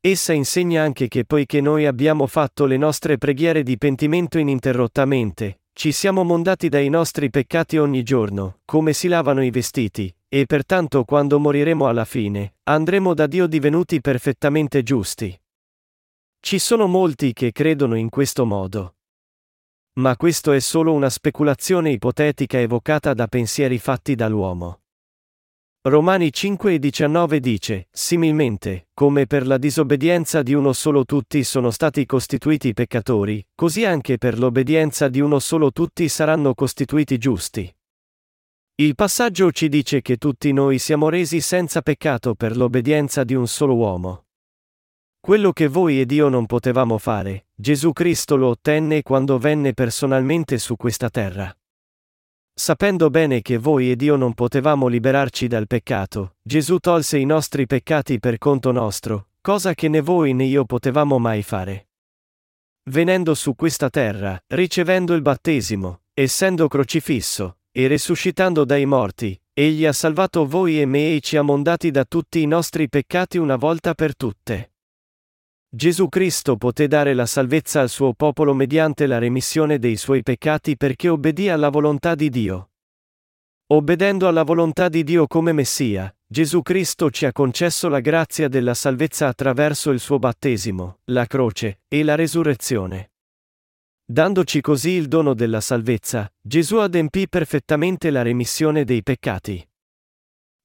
[0.00, 5.90] Essa insegna anche che poiché noi abbiamo fatto le nostre preghiere di pentimento ininterrottamente, ci
[5.90, 11.40] siamo mondati dai nostri peccati ogni giorno, come si lavano i vestiti, e pertanto quando
[11.40, 15.36] moriremo alla fine, andremo da Dio divenuti perfettamente giusti.
[16.38, 18.94] Ci sono molti che credono in questo modo.
[19.94, 24.82] Ma questo è solo una speculazione ipotetica evocata da pensieri fatti dall'uomo.
[25.82, 31.72] Romani 5 e 19 dice, similmente, come per la disobbedienza di uno solo tutti sono
[31.72, 37.74] stati costituiti peccatori, così anche per l'obbedienza di uno solo tutti saranno costituiti giusti.
[38.80, 43.46] Il passaggio ci dice che tutti noi siamo resi senza peccato per l'obbedienza di un
[43.46, 44.24] solo uomo.
[45.20, 50.56] Quello che voi ed io non potevamo fare, Gesù Cristo lo ottenne quando venne personalmente
[50.56, 51.54] su questa terra.
[52.54, 57.66] Sapendo bene che voi ed io non potevamo liberarci dal peccato, Gesù tolse i nostri
[57.66, 61.90] peccati per conto nostro, cosa che né voi né io potevamo mai fare.
[62.84, 69.92] Venendo su questa terra, ricevendo il battesimo, essendo crocifisso, e risuscitando dai morti, egli ha
[69.92, 73.94] salvato voi e me e ci ha mondati da tutti i nostri peccati una volta
[73.94, 74.72] per tutte.
[75.72, 80.76] Gesù Cristo poté dare la salvezza al suo popolo mediante la remissione dei suoi peccati
[80.76, 82.70] perché obbedì alla volontà di Dio.
[83.68, 88.74] Obbedendo alla volontà di Dio come Messia, Gesù Cristo ci ha concesso la grazia della
[88.74, 93.12] salvezza attraverso il suo battesimo, la croce e la resurrezione.
[94.10, 99.64] Dandoci così il dono della salvezza, Gesù adempì perfettamente la remissione dei peccati.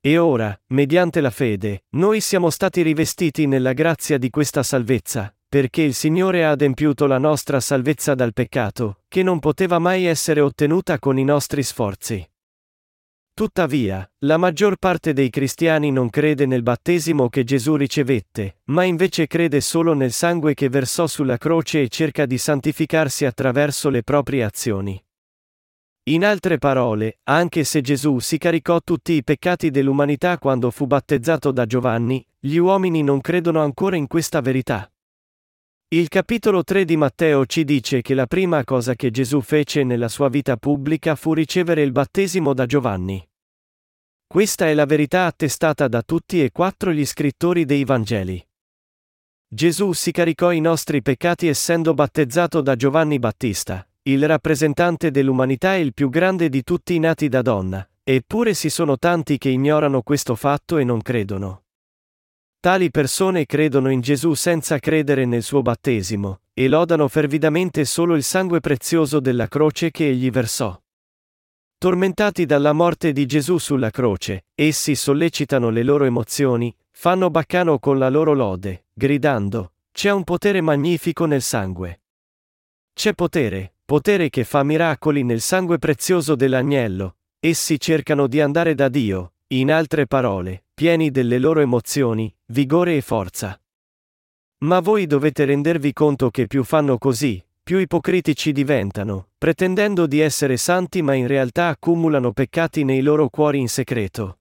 [0.01, 5.83] E ora, mediante la fede, noi siamo stati rivestiti nella grazia di questa salvezza, perché
[5.83, 10.97] il Signore ha adempiuto la nostra salvezza dal peccato, che non poteva mai essere ottenuta
[10.97, 12.27] con i nostri sforzi.
[13.35, 19.27] Tuttavia, la maggior parte dei cristiani non crede nel battesimo che Gesù ricevette, ma invece
[19.27, 24.45] crede solo nel sangue che versò sulla croce e cerca di santificarsi attraverso le proprie
[24.45, 25.03] azioni.
[26.03, 31.51] In altre parole, anche se Gesù si caricò tutti i peccati dell'umanità quando fu battezzato
[31.51, 34.89] da Giovanni, gli uomini non credono ancora in questa verità.
[35.89, 40.07] Il capitolo 3 di Matteo ci dice che la prima cosa che Gesù fece nella
[40.07, 43.23] sua vita pubblica fu ricevere il battesimo da Giovanni.
[44.25, 48.43] Questa è la verità attestata da tutti e quattro gli scrittori dei Vangeli.
[49.47, 55.81] Gesù si caricò i nostri peccati essendo battezzato da Giovanni Battista, il rappresentante dell'umanità e
[55.81, 60.01] il più grande di tutti i nati da donna, eppure ci sono tanti che ignorano
[60.01, 61.64] questo fatto e non credono.
[62.65, 68.23] Tali persone credono in Gesù senza credere nel suo battesimo, e lodano fervidamente solo il
[68.23, 70.75] sangue prezioso della croce che egli versò.
[71.77, 77.99] Tormentati dalla morte di Gesù sulla croce, essi sollecitano le loro emozioni, fanno baccano con
[77.99, 82.01] la loro lode, gridando, c'è un potere magnifico nel sangue.
[82.95, 88.89] C'è potere, potere che fa miracoli nel sangue prezioso dell'agnello, essi cercano di andare da
[88.89, 93.57] Dio, in altre parole, pieni delle loro emozioni, vigore e forza.
[94.65, 100.57] Ma voi dovete rendervi conto che più fanno così, più ipocritici diventano, pretendendo di essere
[100.57, 104.39] santi ma in realtà accumulano peccati nei loro cuori in segreto.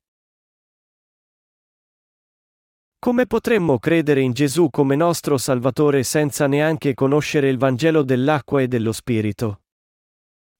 [2.99, 8.67] Come potremmo credere in Gesù come nostro Salvatore senza neanche conoscere il Vangelo dell'acqua e
[8.67, 9.64] dello Spirito?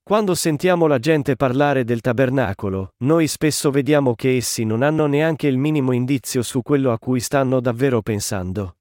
[0.07, 5.47] Quando sentiamo la gente parlare del tabernacolo, noi spesso vediamo che essi non hanno neanche
[5.47, 8.77] il minimo indizio su quello a cui stanno davvero pensando.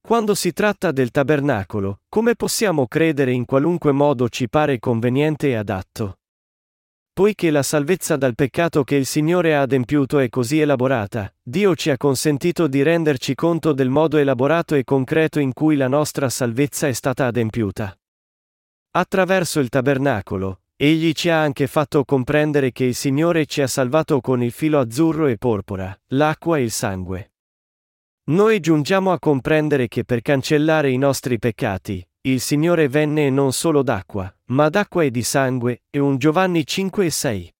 [0.00, 5.54] Quando si tratta del tabernacolo, come possiamo credere in qualunque modo ci pare conveniente e
[5.56, 6.18] adatto?
[7.12, 11.90] Poiché la salvezza dal peccato che il Signore ha adempiuto è così elaborata, Dio ci
[11.90, 16.86] ha consentito di renderci conto del modo elaborato e concreto in cui la nostra salvezza
[16.86, 17.99] è stata adempiuta.
[18.92, 24.20] Attraverso il tabernacolo, Egli ci ha anche fatto comprendere che il Signore ci ha salvato
[24.20, 27.34] con il filo azzurro e porpora, l'acqua e il sangue.
[28.30, 33.84] Noi giungiamo a comprendere che per cancellare i nostri peccati, il Signore venne non solo
[33.84, 37.54] d'acqua, ma d'acqua e di sangue, e un Giovanni 5 e 6.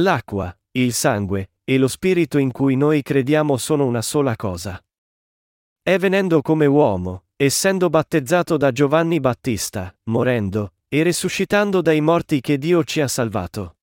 [0.00, 4.78] L'acqua, il sangue, e lo spirito in cui noi crediamo sono una sola cosa.
[5.80, 12.56] È venendo come uomo, essendo battezzato da Giovanni Battista, morendo, e risuscitando dai morti che
[12.56, 13.76] Dio ci ha salvato.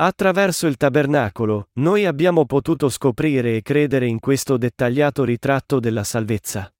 [0.00, 6.72] Attraverso il tabernacolo, noi abbiamo potuto scoprire e credere in questo dettagliato ritratto della salvezza.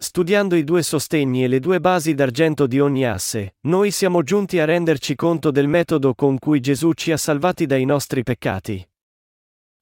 [0.00, 4.58] Studiando i due sostegni e le due basi d'argento di ogni asse, noi siamo giunti
[4.58, 8.88] a renderci conto del metodo con cui Gesù ci ha salvati dai nostri peccati.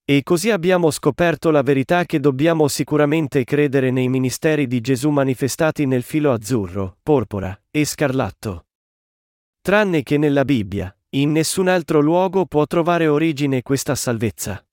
[0.09, 5.85] E così abbiamo scoperto la verità che dobbiamo sicuramente credere nei ministeri di Gesù manifestati
[5.85, 8.67] nel filo azzurro, porpora e scarlatto.
[9.61, 14.65] Tranne che nella Bibbia, in nessun altro luogo può trovare origine questa salvezza.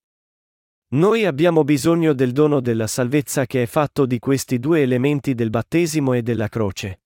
[0.89, 5.49] Noi abbiamo bisogno del dono della salvezza che è fatto di questi due elementi del
[5.49, 7.01] battesimo e della croce.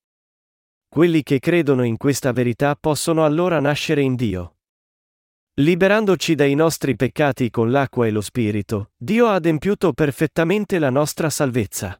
[0.90, 4.57] Quelli che credono in questa verità possono allora nascere in Dio.
[5.60, 11.32] Liberandoci dai nostri peccati con l'acqua e lo Spirito, Dio ha adempiuto perfettamente la nostra
[11.32, 12.00] salvezza.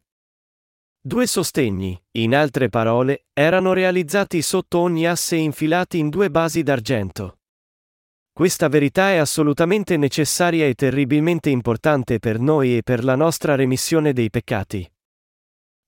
[1.02, 7.40] Due sostegni, in altre parole, erano realizzati sotto ogni asse infilati in due basi d'argento.
[8.32, 14.14] Questa verità è assolutamente necessaria e terribilmente importante per noi e per la nostra remissione
[14.14, 14.88] dei peccati.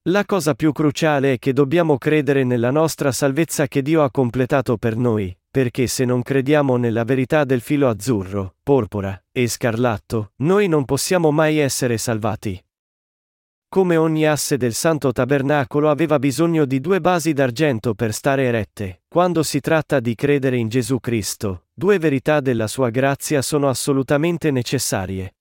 [0.10, 4.76] La cosa più cruciale è che dobbiamo credere nella nostra salvezza che Dio ha completato
[4.76, 10.68] per noi, perché se non crediamo nella verità del filo azzurro, porpora e scarlatto, noi
[10.68, 12.60] non possiamo mai essere salvati.
[13.68, 19.04] Come ogni asse del Santo Tabernacolo aveva bisogno di due basi d'argento per stare erette,
[19.08, 24.50] quando si tratta di credere in Gesù Cristo, due verità della sua grazia sono assolutamente
[24.50, 25.36] necessarie.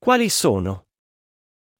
[0.00, 0.87] Quali sono?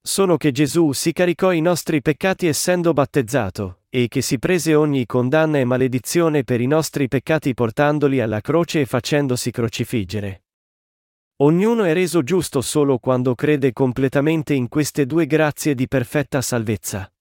[0.08, 5.04] Sono che Gesù si caricò i nostri peccati essendo battezzato, e che si prese ogni
[5.04, 10.44] condanna e maledizione per i nostri peccati portandoli alla croce e facendosi crocifiggere.
[11.42, 17.12] Ognuno è reso giusto solo quando crede completamente in queste due grazie di perfetta salvezza.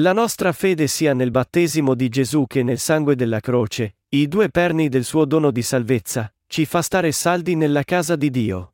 [0.00, 4.48] La nostra fede sia nel battesimo di Gesù che nel sangue della croce, i due
[4.48, 8.71] perni del suo dono di salvezza, ci fa stare saldi nella casa di Dio.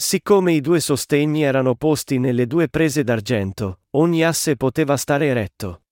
[0.00, 5.82] Siccome i due sostegni erano posti nelle due prese d'argento, ogni asse poteva stare eretto.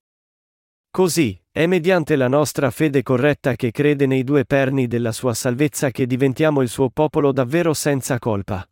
[0.93, 5.91] Così, è mediante la nostra fede corretta che crede nei due perni della sua salvezza
[5.91, 8.65] che diventiamo il suo popolo davvero senza colpa.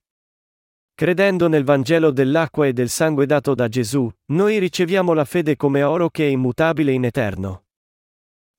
[0.95, 5.83] Credendo nel Vangelo dell'acqua e del sangue dato da Gesù, noi riceviamo la fede come
[5.83, 7.64] oro che è immutabile in eterno.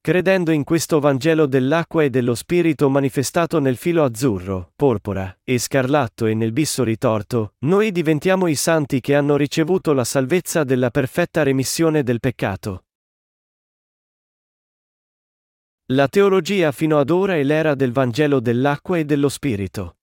[0.06, 6.28] Credendo in questo Vangelo dell'acqua e dello Spirito manifestato nel filo azzurro, porpora e scarlatto
[6.28, 11.42] e nel bisso ritorto, noi diventiamo i santi che hanno ricevuto la salvezza della perfetta
[11.42, 12.84] remissione del peccato.
[15.86, 19.98] La teologia fino ad ora è l'era del Vangelo dell'acqua e dello Spirito.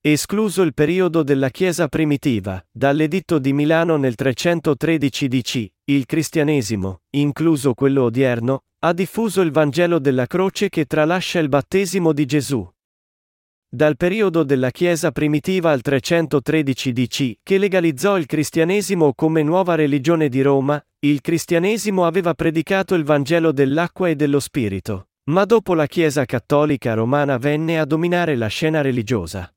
[0.00, 7.74] Escluso il periodo della Chiesa primitiva, dall'editto di Milano nel 313 DC, il cristianesimo, incluso
[7.74, 12.66] quello odierno, ha diffuso il Vangelo della croce che tralascia il battesimo di Gesù.
[13.68, 20.30] Dal periodo della Chiesa primitiva al 313 DC, che legalizzò il cristianesimo come nuova religione
[20.30, 25.86] di Roma, il cristianesimo aveva predicato il Vangelo dell'acqua e dello Spirito, ma dopo la
[25.86, 29.52] Chiesa cattolica romana venne a dominare la scena religiosa.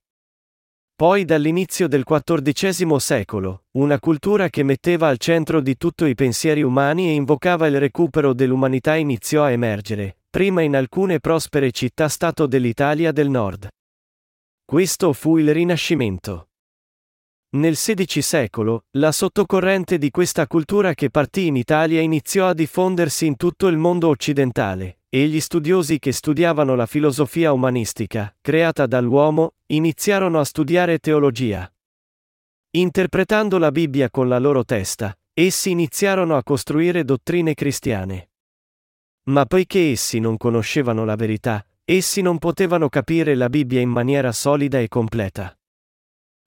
[0.95, 6.61] Poi dall'inizio del XIV secolo, una cultura che metteva al centro di tutto i pensieri
[6.61, 13.11] umani e invocava il recupero dell'umanità iniziò a emergere, prima in alcune prospere città-stato dell'Italia
[13.11, 13.67] del Nord.
[14.63, 16.49] Questo fu il Rinascimento.
[17.55, 23.25] Nel XVI secolo, la sottocorrente di questa cultura che partì in Italia iniziò a diffondersi
[23.25, 29.53] in tutto il mondo occidentale, e gli studiosi che studiavano la filosofia umanistica, creata dall'uomo,
[29.67, 31.71] iniziarono a studiare teologia.
[32.71, 38.31] Interpretando la Bibbia con la loro testa, essi iniziarono a costruire dottrine cristiane.
[39.25, 44.31] Ma poiché essi non conoscevano la verità, essi non potevano capire la Bibbia in maniera
[44.31, 45.55] solida e completa.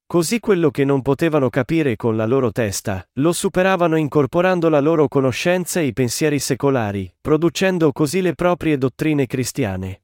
[0.09, 5.09] Così quello che non potevano capire con la loro testa, lo superavano incorporando la loro
[5.09, 10.03] conoscenza e i pensieri secolari, producendo così le proprie dottrine cristiane.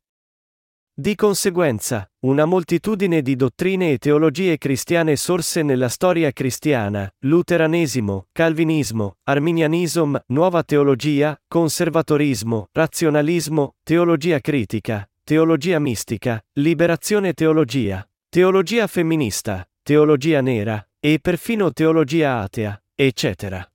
[0.94, 9.16] Di conseguenza, una moltitudine di dottrine e teologie cristiane sorse nella storia cristiana, luteranesimo, calvinismo,
[9.24, 20.82] arminianismo, nuova teologia, conservatorismo, razionalismo, teologia critica, teologia mistica, liberazione teologia, teologia femminista, teologia nera,
[20.98, 23.70] e perfino teologia atea, eccetera.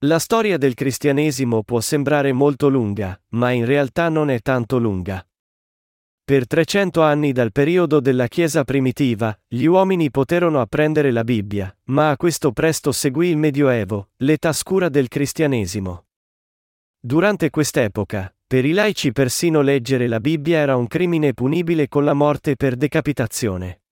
[0.00, 5.24] La storia del cristianesimo può sembrare molto lunga, ma in realtà non è tanto lunga.
[6.24, 12.10] Per 300 anni dal periodo della Chiesa primitiva, gli uomini poterono apprendere la Bibbia, ma
[12.10, 16.06] a questo presto seguì il Medioevo, l'età scura del cristianesimo.
[16.98, 22.12] Durante quest'epoca, per i laici persino leggere la Bibbia era un crimine punibile con la
[22.12, 23.82] morte per decapitazione.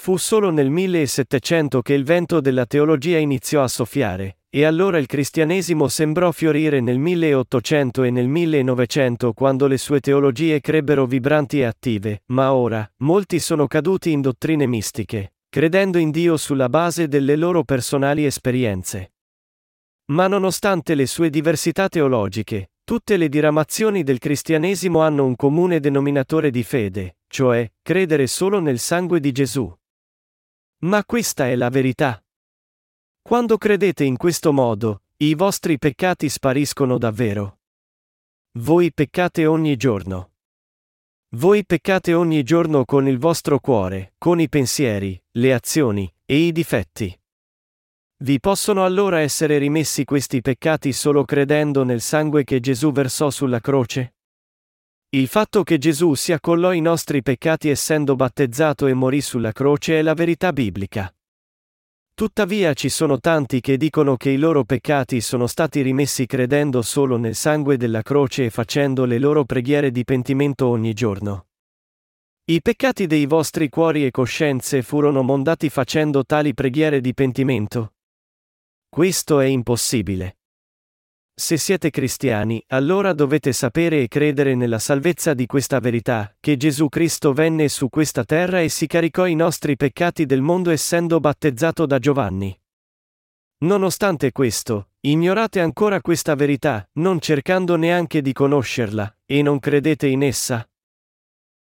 [0.00, 5.06] Fu solo nel 1700 che il vento della teologia iniziò a soffiare, e allora il
[5.06, 11.64] cristianesimo sembrò fiorire nel 1800 e nel 1900 quando le sue teologie crebbero vibranti e
[11.64, 17.36] attive, ma ora, molti sono caduti in dottrine mistiche, credendo in Dio sulla base delle
[17.36, 19.12] loro personali esperienze.
[20.12, 26.50] Ma nonostante le sue diversità teologiche, tutte le diramazioni del cristianesimo hanno un comune denominatore
[26.50, 29.70] di fede, cioè, credere solo nel sangue di Gesù.
[30.80, 32.22] Ma questa è la verità.
[33.20, 37.58] Quando credete in questo modo, i vostri peccati spariscono davvero.
[38.58, 40.34] Voi peccate ogni giorno.
[41.30, 46.52] Voi peccate ogni giorno con il vostro cuore, con i pensieri, le azioni e i
[46.52, 47.20] difetti.
[48.20, 53.60] Vi possono allora essere rimessi questi peccati solo credendo nel sangue che Gesù versò sulla
[53.60, 54.17] croce?
[55.10, 59.98] Il fatto che Gesù si accollò i nostri peccati essendo battezzato e morì sulla croce
[59.98, 61.10] è la verità biblica.
[62.12, 67.16] Tuttavia ci sono tanti che dicono che i loro peccati sono stati rimessi credendo solo
[67.16, 71.46] nel sangue della croce e facendo le loro preghiere di pentimento ogni giorno.
[72.44, 77.94] I peccati dei vostri cuori e coscienze furono mondati facendo tali preghiere di pentimento?
[78.90, 80.37] Questo è impossibile.
[81.40, 86.88] Se siete cristiani, allora dovete sapere e credere nella salvezza di questa verità, che Gesù
[86.88, 91.86] Cristo venne su questa terra e si caricò i nostri peccati del mondo essendo battezzato
[91.86, 92.60] da Giovanni.
[93.58, 100.24] Nonostante questo, ignorate ancora questa verità, non cercando neanche di conoscerla, e non credete in
[100.24, 100.68] essa?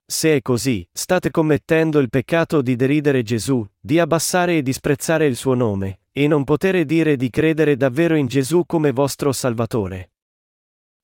[0.04, 5.36] Se è così, state commettendo il peccato di deridere Gesù, di abbassare e disprezzare il
[5.36, 10.14] suo nome, e non potere dire di credere davvero in Gesù come vostro Salvatore.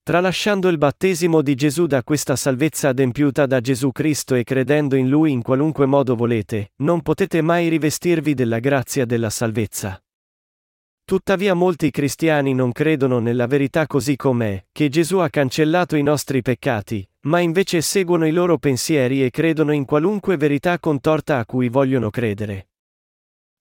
[0.02, 5.10] Tralasciando il battesimo di Gesù da questa salvezza adempiuta da Gesù Cristo e credendo in
[5.10, 10.04] Lui in qualunque modo volete, non potete mai rivestirvi della grazia della salvezza.
[11.06, 16.42] Tuttavia molti cristiani non credono nella verità così com'è, che Gesù ha cancellato i nostri
[16.42, 21.70] peccati, ma invece seguono i loro pensieri e credono in qualunque verità contorta a cui
[21.70, 22.70] vogliono credere.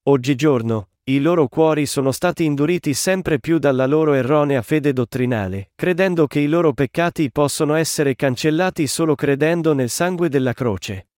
[0.05, 6.27] Oggigiorno, i loro cuori sono stati induriti sempre più dalla loro erronea fede dottrinale, credendo
[6.27, 11.09] che i loro peccati possono essere cancellati solo credendo nel sangue della croce.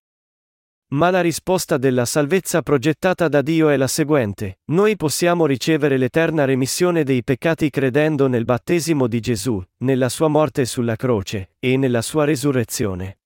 [0.87, 6.45] Ma la risposta della salvezza progettata da Dio è la seguente, noi possiamo ricevere l'eterna
[6.45, 12.01] remissione dei peccati credendo nel battesimo di Gesù, nella sua morte sulla croce, e nella
[12.01, 13.19] sua resurrezione.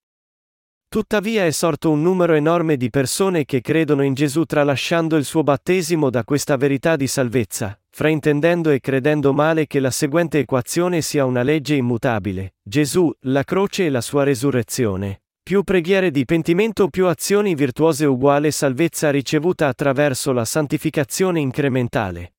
[0.92, 5.44] Tuttavia è sorto un numero enorme di persone che credono in Gesù tralasciando il suo
[5.44, 11.24] battesimo da questa verità di salvezza, fraintendendo e credendo male che la seguente equazione sia
[11.24, 15.22] una legge immutabile, Gesù, la croce e la sua resurrezione.
[15.44, 22.32] Più preghiere di pentimento più azioni virtuose uguale salvezza ricevuta attraverso la santificazione incrementale.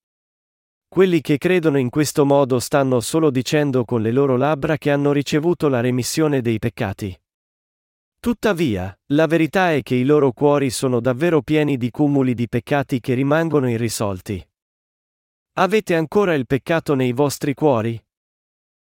[0.89, 5.13] Quelli che credono in questo modo stanno solo dicendo con le loro labbra che hanno
[5.13, 7.17] ricevuto la remissione dei peccati.
[8.21, 12.99] Tuttavia, la verità è che i loro cuori sono davvero pieni di cumuli di peccati
[12.99, 14.47] che rimangono irrisolti.
[15.53, 17.99] Avete ancora il peccato nei vostri cuori?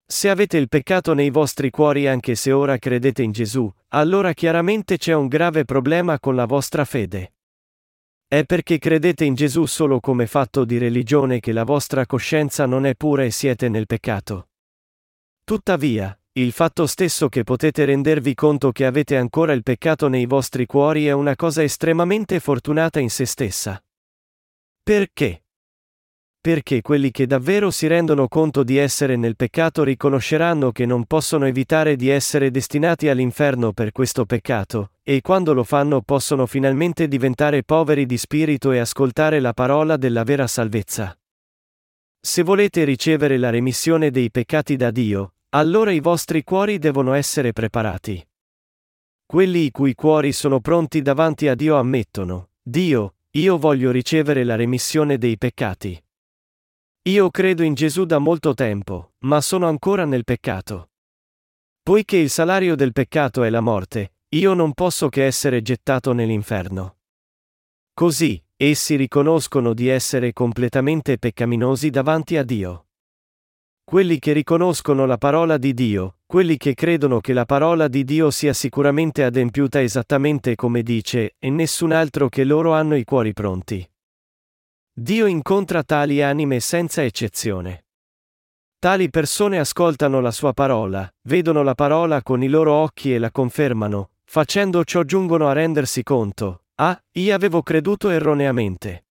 [0.06, 4.96] Se avete il peccato nei vostri cuori anche se ora credete in Gesù, allora chiaramente
[4.96, 7.34] c'è un grave problema con la vostra fede.
[8.28, 12.86] È perché credete in Gesù solo come fatto di religione che la vostra coscienza non
[12.86, 14.50] è pura e siete nel peccato.
[15.42, 20.66] Tuttavia, il fatto stesso che potete rendervi conto che avete ancora il peccato nei vostri
[20.66, 23.82] cuori è una cosa estremamente fortunata in se stessa.
[24.82, 25.44] Perché?
[26.38, 31.46] Perché quelli che davvero si rendono conto di essere nel peccato riconosceranno che non possono
[31.46, 37.62] evitare di essere destinati all'inferno per questo peccato, e quando lo fanno possono finalmente diventare
[37.62, 41.18] poveri di spirito e ascoltare la parola della vera salvezza.
[42.20, 47.54] Se volete ricevere la remissione dei peccati da Dio, allora i vostri cuori devono essere
[47.54, 48.22] preparati.
[49.24, 54.54] Quelli i cui cuori sono pronti davanti a Dio ammettono, Dio, io voglio ricevere la
[54.54, 56.00] remissione dei peccati.
[57.08, 60.90] Io credo in Gesù da molto tempo, ma sono ancora nel peccato.
[61.82, 66.98] Poiché il salario del peccato è la morte, io non posso che essere gettato nell'inferno.
[67.94, 72.85] Così, essi riconoscono di essere completamente peccaminosi davanti a Dio.
[73.88, 78.32] Quelli che riconoscono la parola di Dio, quelli che credono che la parola di Dio
[78.32, 83.88] sia sicuramente adempiuta esattamente come dice, e nessun altro che loro hanno i cuori pronti.
[84.92, 87.84] Dio incontra tali anime senza eccezione.
[88.80, 93.30] Tali persone ascoltano la sua parola, vedono la parola con i loro occhi e la
[93.30, 99.06] confermano, facendo ciò giungono a rendersi conto, ah, io avevo creduto erroneamente.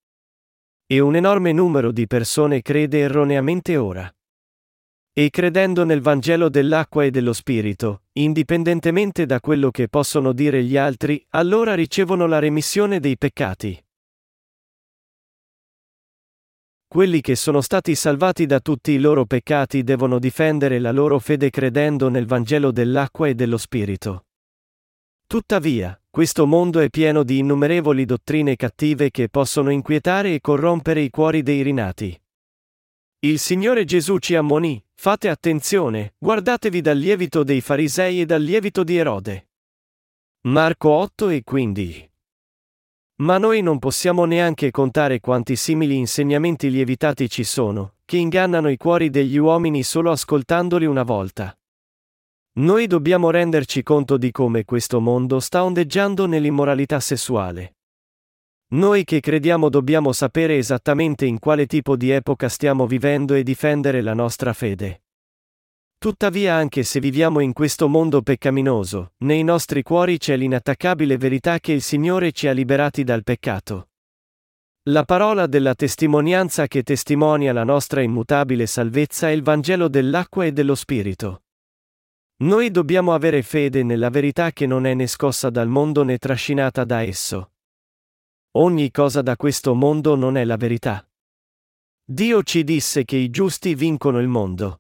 [0.85, 4.13] E un enorme numero di persone crede erroneamente ora.
[5.17, 10.75] E credendo nel Vangelo dell'acqua e dello Spirito, indipendentemente da quello che possono dire gli
[10.75, 13.81] altri, allora ricevono la remissione dei peccati.
[16.85, 21.49] Quelli che sono stati salvati da tutti i loro peccati devono difendere la loro fede
[21.49, 24.25] credendo nel Vangelo dell'acqua e dello Spirito.
[25.25, 31.09] Tuttavia, questo mondo è pieno di innumerevoli dottrine cattive che possono inquietare e corrompere i
[31.09, 32.21] cuori dei rinati.
[33.19, 38.83] Il Signore Gesù ci ammonì, Fate attenzione, guardatevi dal lievito dei farisei e dal lievito
[38.83, 39.49] di Erode.
[40.47, 42.11] Marco 8 e 15.
[43.17, 48.77] Ma noi non possiamo neanche contare quanti simili insegnamenti lievitati ci sono, che ingannano i
[48.77, 51.55] cuori degli uomini solo ascoltandoli una volta.
[52.53, 57.74] Noi dobbiamo renderci conto di come questo mondo sta ondeggiando nell'immoralità sessuale.
[58.67, 64.01] Noi che crediamo dobbiamo sapere esattamente in quale tipo di epoca stiamo vivendo e difendere
[64.01, 65.03] la nostra fede.
[65.97, 71.71] Tuttavia anche se viviamo in questo mondo peccaminoso, nei nostri cuori c'è l'inattaccabile verità che
[71.73, 73.89] il Signore ci ha liberati dal peccato.
[74.89, 80.51] La parola della testimonianza che testimonia la nostra immutabile salvezza è il Vangelo dell'acqua e
[80.51, 81.43] dello Spirito.
[82.43, 86.83] Noi dobbiamo avere fede nella verità che non è né scossa dal mondo né trascinata
[86.83, 87.51] da esso.
[88.57, 91.05] Ogni cosa da questo mondo non è la verità.
[92.05, 94.79] Dio ci disse che i giusti vincono il mondo.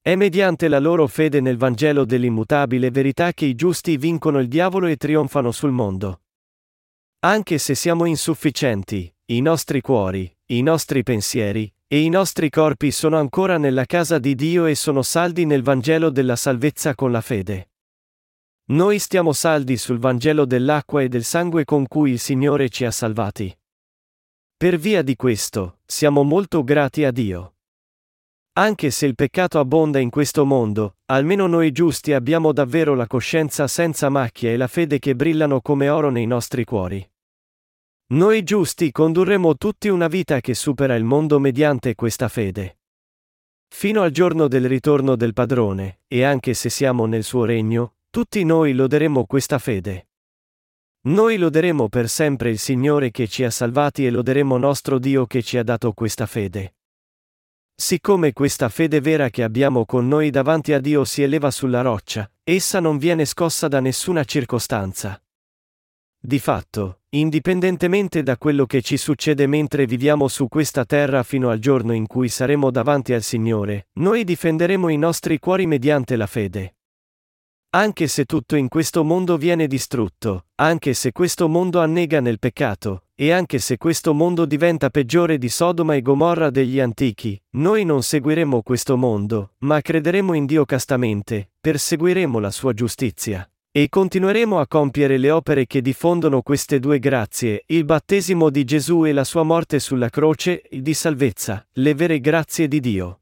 [0.00, 4.86] È mediante la loro fede nel Vangelo dell'immutabile verità che i giusti vincono il diavolo
[4.86, 6.20] e trionfano sul mondo.
[7.24, 13.18] Anche se siamo insufficienti, i nostri cuori, i nostri pensieri, e i nostri corpi sono
[13.18, 17.70] ancora nella casa di Dio e sono saldi nel Vangelo della salvezza con la fede.
[18.70, 22.90] Noi stiamo saldi sul Vangelo dell'acqua e del sangue con cui il Signore ci ha
[22.90, 23.56] salvati.
[24.54, 27.54] Per via di questo, siamo molto grati a Dio.
[28.58, 33.66] Anche se il peccato abbonda in questo mondo, almeno noi giusti abbiamo davvero la coscienza
[33.68, 37.08] senza macchia e la fede che brillano come oro nei nostri cuori.
[38.08, 42.80] Noi giusti condurremo tutti una vita che supera il mondo mediante questa fede.
[43.66, 48.42] Fino al giorno del ritorno del padrone, e anche se siamo nel suo regno, tutti
[48.42, 50.08] noi loderemo questa fede.
[51.02, 55.40] Noi loderemo per sempre il Signore che ci ha salvati e loderemo nostro Dio che
[55.40, 56.74] ci ha dato questa fede.
[57.76, 62.28] Siccome questa fede vera che abbiamo con noi davanti a Dio si eleva sulla roccia,
[62.42, 65.22] essa non viene scossa da nessuna circostanza.
[66.18, 71.60] Di fatto, indipendentemente da quello che ci succede mentre viviamo su questa terra fino al
[71.60, 76.77] giorno in cui saremo davanti al Signore, noi difenderemo i nostri cuori mediante la fede.
[77.70, 83.02] Anche se tutto in questo mondo viene distrutto, anche se questo mondo annega nel peccato,
[83.14, 88.02] e anche se questo mondo diventa peggiore di Sodoma e Gomorra degli antichi, noi non
[88.02, 93.46] seguiremo questo mondo, ma crederemo in Dio castamente, perseguiremo la sua giustizia.
[93.70, 99.04] E continueremo a compiere le opere che diffondono queste due grazie, il battesimo di Gesù
[99.04, 103.20] e la sua morte sulla croce, di salvezza, le vere grazie di Dio.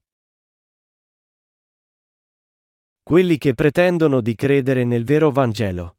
[3.08, 5.98] Quelli che pretendono di credere nel vero Vangelo.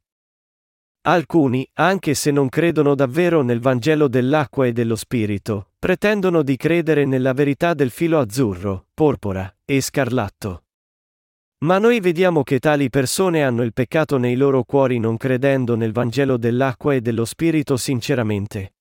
[1.06, 7.06] Alcuni, anche se non credono davvero nel Vangelo dell'acqua e dello Spirito, pretendono di credere
[7.06, 10.64] nella verità del filo azzurro, porpora e scarlatto.
[11.60, 15.92] Ma noi vediamo che tali persone hanno il peccato nei loro cuori non credendo nel
[15.92, 18.74] Vangelo dell'acqua e dello Spirito sinceramente.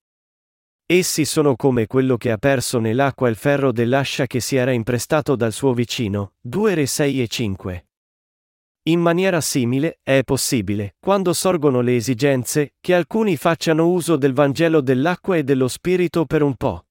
[0.85, 5.37] Essi sono come quello che ha perso nell'acqua il ferro dell'ascia che si era imprestato
[5.37, 7.86] dal suo vicino, 2 Re 6 e 5.
[8.87, 14.81] In maniera simile, è possibile, quando sorgono le esigenze, che alcuni facciano uso del Vangelo
[14.81, 16.85] dell'acqua e dello Spirito per un po'.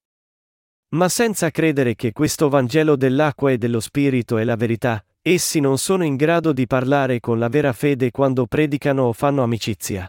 [0.88, 5.76] Ma senza credere che questo Vangelo dell'acqua e dello Spirito è la verità, Essi non
[5.76, 10.08] sono in grado di parlare con la vera fede quando predicano o fanno amicizia.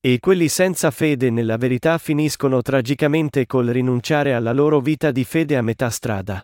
[0.00, 5.58] E quelli senza fede nella verità finiscono tragicamente col rinunciare alla loro vita di fede
[5.58, 6.42] a metà strada.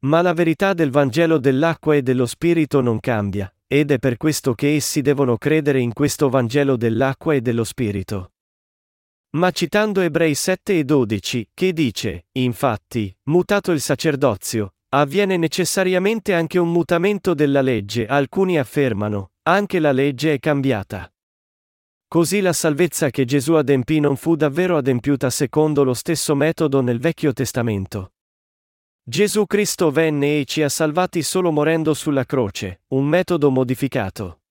[0.00, 4.54] Ma la verità del Vangelo dell'acqua e dello Spirito non cambia, ed è per questo
[4.54, 8.32] che essi devono credere in questo Vangelo dell'acqua e dello Spirito.
[9.36, 16.58] Ma citando Ebrei 7 e 12, che dice, infatti, mutato il sacerdozio, Avviene necessariamente anche
[16.58, 21.08] un mutamento della legge, alcuni affermano, anche la legge è cambiata.
[22.08, 26.98] Così la salvezza che Gesù adempì non fu davvero adempiuta secondo lo stesso metodo nel
[26.98, 28.14] Vecchio Testamento.
[29.02, 34.42] Gesù Cristo venne e ci ha salvati solo morendo sulla croce, un metodo modificato.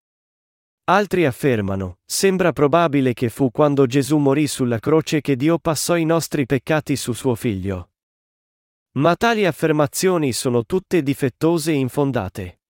[0.86, 6.04] Altri affermano, sembra probabile che fu quando Gesù morì sulla croce che Dio passò i
[6.04, 7.92] nostri peccati su suo figlio.
[8.94, 12.62] Ma tali affermazioni sono tutte difettose e infondate.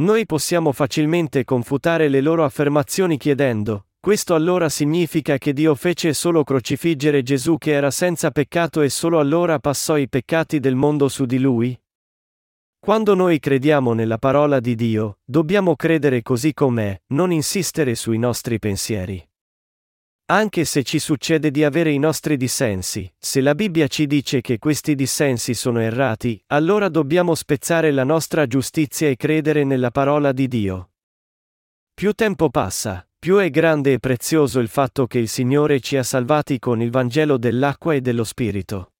[0.00, 6.42] Noi possiamo facilmente confutare le loro affermazioni chiedendo, questo allora significa che Dio fece solo
[6.42, 11.26] crocifiggere Gesù che era senza peccato e solo allora passò i peccati del mondo su
[11.26, 11.78] di lui?
[12.78, 18.58] Quando noi crediamo nella parola di Dio, dobbiamo credere così com'è, non insistere sui nostri
[18.58, 19.22] pensieri.
[20.30, 24.58] Anche se ci succede di avere i nostri dissensi, se la Bibbia ci dice che
[24.58, 30.48] questi dissensi sono errati, allora dobbiamo spezzare la nostra giustizia e credere nella parola di
[30.48, 30.92] Dio.
[31.92, 36.02] Più tempo passa, più è grande e prezioso il fatto che il Signore ci ha
[36.02, 38.92] salvati con il Vangelo dell'acqua e dello Spirito.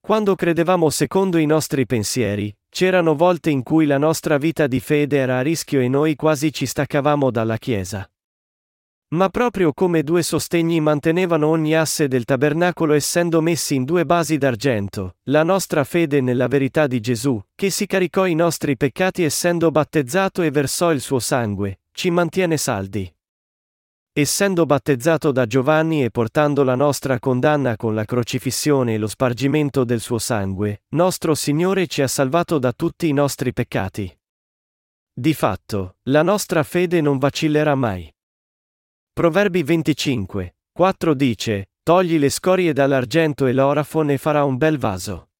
[0.00, 5.16] Quando credevamo secondo i nostri pensieri, c'erano volte in cui la nostra vita di fede
[5.16, 8.08] era a rischio e noi quasi ci staccavamo dalla Chiesa.
[9.14, 14.38] Ma proprio come due sostegni mantenevano ogni asse del tabernacolo essendo messi in due basi
[14.38, 19.72] d'argento, la nostra fede nella verità di Gesù, che si caricò i nostri peccati essendo
[19.72, 23.12] battezzato e versò il suo sangue, ci mantiene saldi.
[24.16, 29.82] Essendo battezzato da Giovanni e portando la nostra condanna con la crocifissione e lo spargimento
[29.82, 34.16] del suo sangue, nostro Signore ci ha salvato da tutti i nostri peccati.
[35.12, 38.08] Di fatto, la nostra fede non vacillerà mai.
[39.12, 45.30] Proverbi 25, 4 dice, Togli le scorie dall'argento e l'orafo ne farà un bel vaso.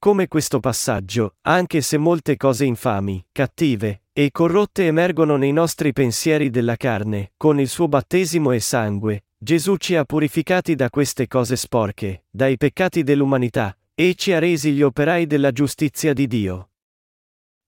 [0.00, 6.48] Come questo passaggio, anche se molte cose infami, cattive e corrotte emergono nei nostri pensieri
[6.48, 11.54] della carne, con il suo battesimo e sangue, Gesù ci ha purificati da queste cose
[11.54, 16.70] sporche, dai peccati dell'umanità, e ci ha resi gli operai della giustizia di Dio.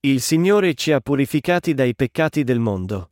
[0.00, 3.10] Il Signore ci ha purificati dai peccati del mondo.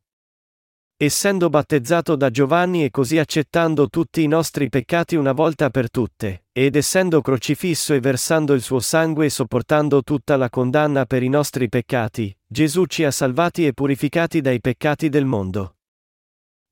[0.99, 6.47] Essendo battezzato da Giovanni e così accettando tutti i nostri peccati una volta per tutte,
[6.53, 11.28] ed essendo crocifisso e versando il suo sangue e sopportando tutta la condanna per i
[11.28, 15.76] nostri peccati, Gesù ci ha salvati e purificati dai peccati del mondo.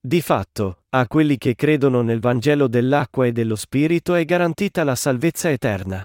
[0.01, 4.95] Di fatto, a quelli che credono nel Vangelo dell'acqua e dello Spirito è garantita la
[4.95, 6.03] salvezza eterna.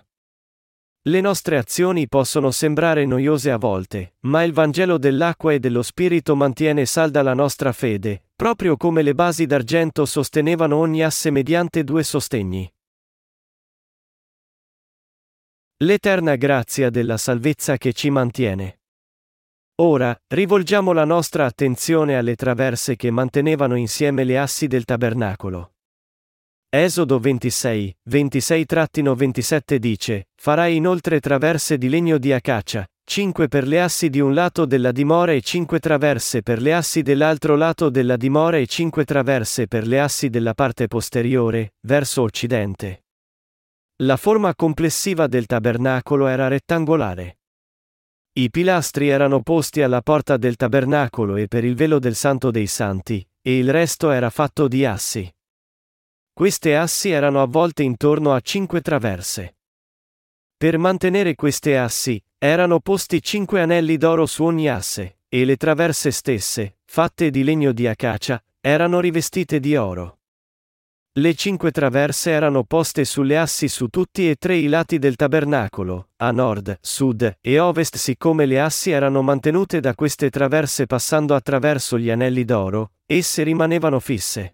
[1.04, 6.36] Le nostre azioni possono sembrare noiose a volte, ma il Vangelo dell'acqua e dello Spirito
[6.36, 12.04] mantiene salda la nostra fede, proprio come le basi d'argento sostenevano ogni asse mediante due
[12.04, 12.70] sostegni.
[15.78, 18.82] L'eterna grazia della salvezza che ci mantiene.
[19.76, 25.76] Ora, rivolgiamo la nostra attenzione alle traverse che mantenevano insieme le assi del tabernacolo.
[26.72, 34.12] Esodo 26, 26-27 dice, Farai inoltre traverse di legno di acacia, 5 per le assi
[34.12, 38.58] di un lato della dimora e 5 traverse per le assi dell'altro lato della dimora
[38.58, 43.06] e 5 traverse per le assi della parte posteriore, verso occidente.
[44.04, 47.40] La forma complessiva del tabernacolo era rettangolare.
[48.34, 52.68] I pilastri erano posti alla porta del tabernacolo e per il velo del Santo dei
[52.68, 55.28] Santi, e il resto era fatto di assi.
[56.40, 59.58] Queste assi erano avvolte intorno a cinque traverse.
[60.56, 66.12] Per mantenere queste assi, erano posti cinque anelli d'oro su ogni asse, e le traverse
[66.12, 70.20] stesse, fatte di legno di acacia, erano rivestite di oro.
[71.20, 76.12] Le cinque traverse erano poste sulle assi su tutti e tre i lati del tabernacolo,
[76.16, 82.00] a nord, sud e ovest siccome le assi erano mantenute da queste traverse passando attraverso
[82.00, 84.54] gli anelli d'oro, esse rimanevano fisse.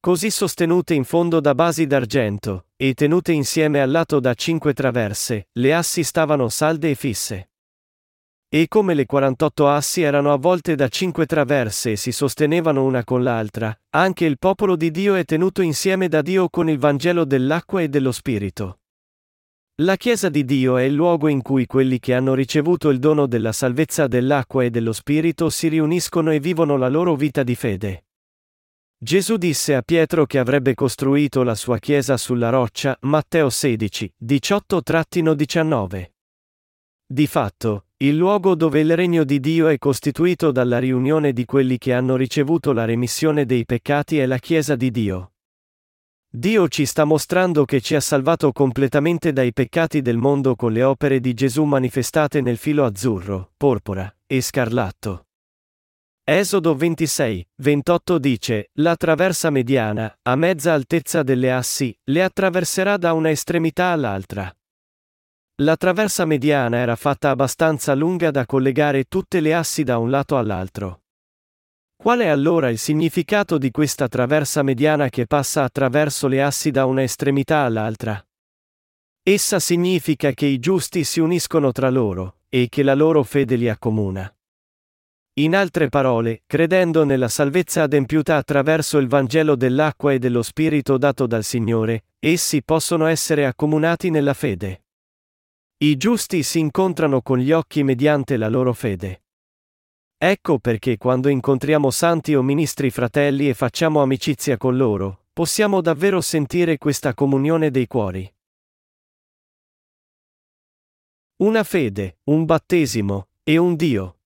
[0.00, 5.48] Così sostenute in fondo da basi d'argento, e tenute insieme al lato da cinque traverse,
[5.52, 7.50] le assi stavano salde e fisse.
[8.48, 13.24] E come le 48 assi erano avvolte da cinque traverse e si sostenevano una con
[13.24, 17.82] l'altra, anche il popolo di Dio è tenuto insieme da Dio con il Vangelo dell'acqua
[17.82, 18.78] e dello Spirito.
[19.82, 23.26] La Chiesa di Dio è il luogo in cui quelli che hanno ricevuto il dono
[23.26, 28.04] della salvezza dell'acqua e dello Spirito si riuniscono e vivono la loro vita di fede.
[29.00, 36.10] Gesù disse a Pietro che avrebbe costruito la sua chiesa sulla roccia, Matteo 16, 18-19.
[37.06, 41.78] Di fatto, il luogo dove il regno di Dio è costituito dalla riunione di quelli
[41.78, 45.34] che hanno ricevuto la remissione dei peccati è la Chiesa di Dio.
[46.28, 50.82] Dio ci sta mostrando che ci ha salvato completamente dai peccati del mondo con le
[50.82, 55.27] opere di Gesù manifestate nel filo azzurro, porpora e scarlatto.
[56.30, 63.14] Esodo 26, 28 dice, La traversa mediana, a mezza altezza delle assi, le attraverserà da
[63.14, 64.54] una estremità all'altra.
[65.62, 70.36] La traversa mediana era fatta abbastanza lunga da collegare tutte le assi da un lato
[70.36, 71.04] all'altro.
[71.96, 76.84] Qual è allora il significato di questa traversa mediana che passa attraverso le assi da
[76.84, 78.22] una estremità all'altra?
[79.22, 83.70] Essa significa che i giusti si uniscono tra loro, e che la loro fede li
[83.70, 84.30] accomuna.
[85.38, 91.28] In altre parole, credendo nella salvezza adempiuta attraverso il Vangelo dell'acqua e dello Spirito dato
[91.28, 94.82] dal Signore, essi possono essere accomunati nella fede.
[95.76, 99.22] I giusti si incontrano con gli occhi mediante la loro fede.
[100.16, 106.20] Ecco perché quando incontriamo santi o ministri fratelli e facciamo amicizia con loro, possiamo davvero
[106.20, 108.28] sentire questa comunione dei cuori.
[111.36, 114.17] Una fede, un battesimo, e un Dio.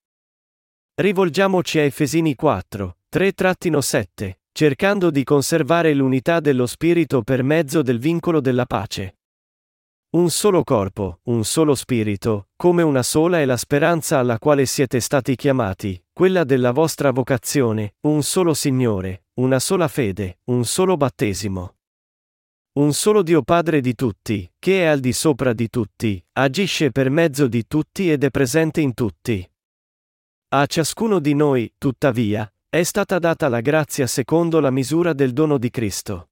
[0.95, 8.43] Rivolgiamoci a Efesini 4, 3-7, cercando di conservare l'unità dello Spirito per mezzo del vincolo
[8.43, 9.17] della pace.
[10.11, 15.01] Un solo corpo, un solo spirito, come una sola è la speranza alla quale siete
[15.01, 21.77] stati chiamati, quella della vostra vocazione, un solo Signore, una sola fede, un solo battesimo.
[22.73, 27.09] Un solo Dio Padre di tutti, che è al di sopra di tutti, agisce per
[27.09, 29.47] mezzo di tutti ed è presente in tutti.
[30.55, 35.57] A ciascuno di noi, tuttavia, è stata data la grazia secondo la misura del dono
[35.57, 36.29] di Cristo.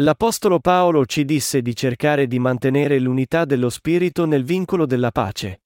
[0.00, 5.62] L'Apostolo Paolo ci disse di cercare di mantenere l'unità dello Spirito nel vincolo della pace.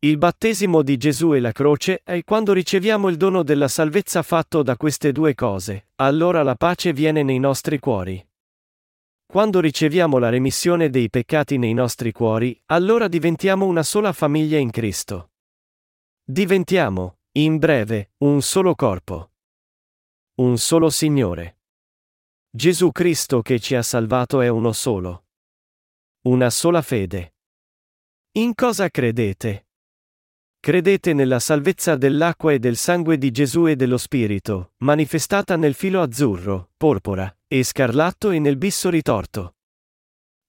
[0.00, 4.64] Il battesimo di Gesù e la croce è quando riceviamo il dono della salvezza fatto
[4.64, 8.28] da queste due cose, allora la pace viene nei nostri cuori.
[9.24, 14.72] Quando riceviamo la remissione dei peccati nei nostri cuori, allora diventiamo una sola famiglia in
[14.72, 15.30] Cristo.
[16.28, 19.30] Diventiamo, in breve, un solo corpo.
[20.40, 21.60] Un solo Signore.
[22.50, 25.26] Gesù Cristo che ci ha salvato è uno solo.
[26.22, 27.36] Una sola fede.
[28.38, 29.68] In cosa credete?
[30.58, 36.02] Credete nella salvezza dell'acqua e del sangue di Gesù e dello Spirito, manifestata nel filo
[36.02, 39.58] azzurro, porpora, e scarlatto e nel bisso ritorto.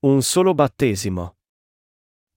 [0.06, 1.37] Un solo battesimo.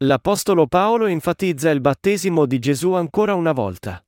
[0.03, 4.03] L'Apostolo Paolo enfatizza il battesimo di Gesù ancora una volta.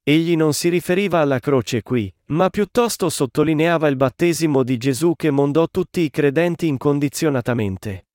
[0.00, 5.32] Egli non si riferiva alla croce qui, ma piuttosto sottolineava il battesimo di Gesù che
[5.32, 8.06] mondò tutti i credenti incondizionatamente.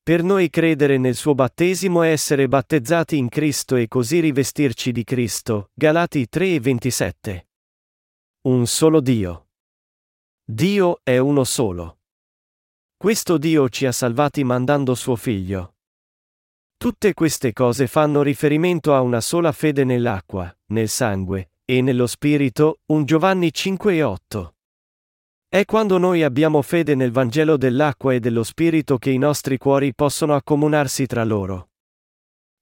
[0.00, 5.02] Per noi credere nel suo battesimo è essere battezzati in Cristo e così rivestirci di
[5.02, 5.70] Cristo.
[5.74, 7.48] Galati 3 e 27.
[8.42, 9.48] Un solo Dio.
[10.44, 11.98] Dio è uno solo.
[12.96, 15.75] Questo Dio ci ha salvati mandando suo Figlio.
[16.78, 22.80] Tutte queste cose fanno riferimento a una sola fede nell'acqua, nel sangue, e nello Spirito,
[22.86, 24.54] 1 Giovanni 5 e 8.
[25.48, 29.94] È quando noi abbiamo fede nel Vangelo dell'acqua e dello Spirito che i nostri cuori
[29.94, 31.70] possono accomunarsi tra loro.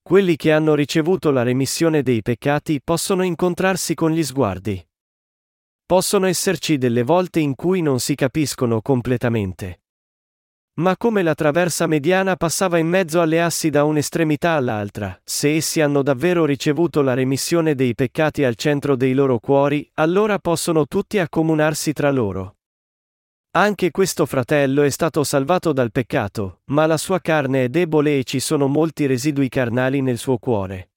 [0.00, 4.86] Quelli che hanno ricevuto la remissione dei peccati possono incontrarsi con gli sguardi.
[5.84, 9.83] Possono esserci delle volte in cui non si capiscono completamente.
[10.76, 15.80] Ma come la traversa mediana passava in mezzo alle assi da un'estremità all'altra, se essi
[15.80, 21.20] hanno davvero ricevuto la remissione dei peccati al centro dei loro cuori, allora possono tutti
[21.20, 22.56] accomunarsi tra loro.
[23.52, 28.24] Anche questo fratello è stato salvato dal peccato, ma la sua carne è debole e
[28.24, 30.90] ci sono molti residui carnali nel suo cuore.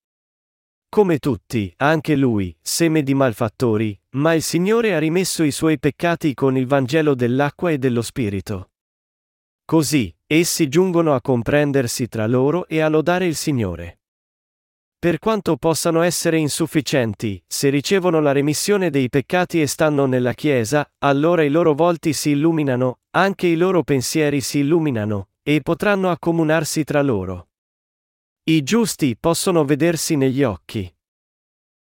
[0.89, 6.33] Come tutti, anche lui, seme di malfattori, ma il Signore ha rimesso i suoi peccati
[6.33, 8.71] con il Vangelo dell'acqua e dello Spirito.
[9.69, 13.99] Così, essi giungono a comprendersi tra loro e a lodare il Signore.
[14.97, 20.89] Per quanto possano essere insufficienti, se ricevono la remissione dei peccati e stanno nella Chiesa,
[20.99, 26.85] allora i loro volti si illuminano, anche i loro pensieri si illuminano, e potranno accomunarsi
[26.85, 27.49] tra loro.
[28.43, 30.89] I giusti possono vedersi negli occhi.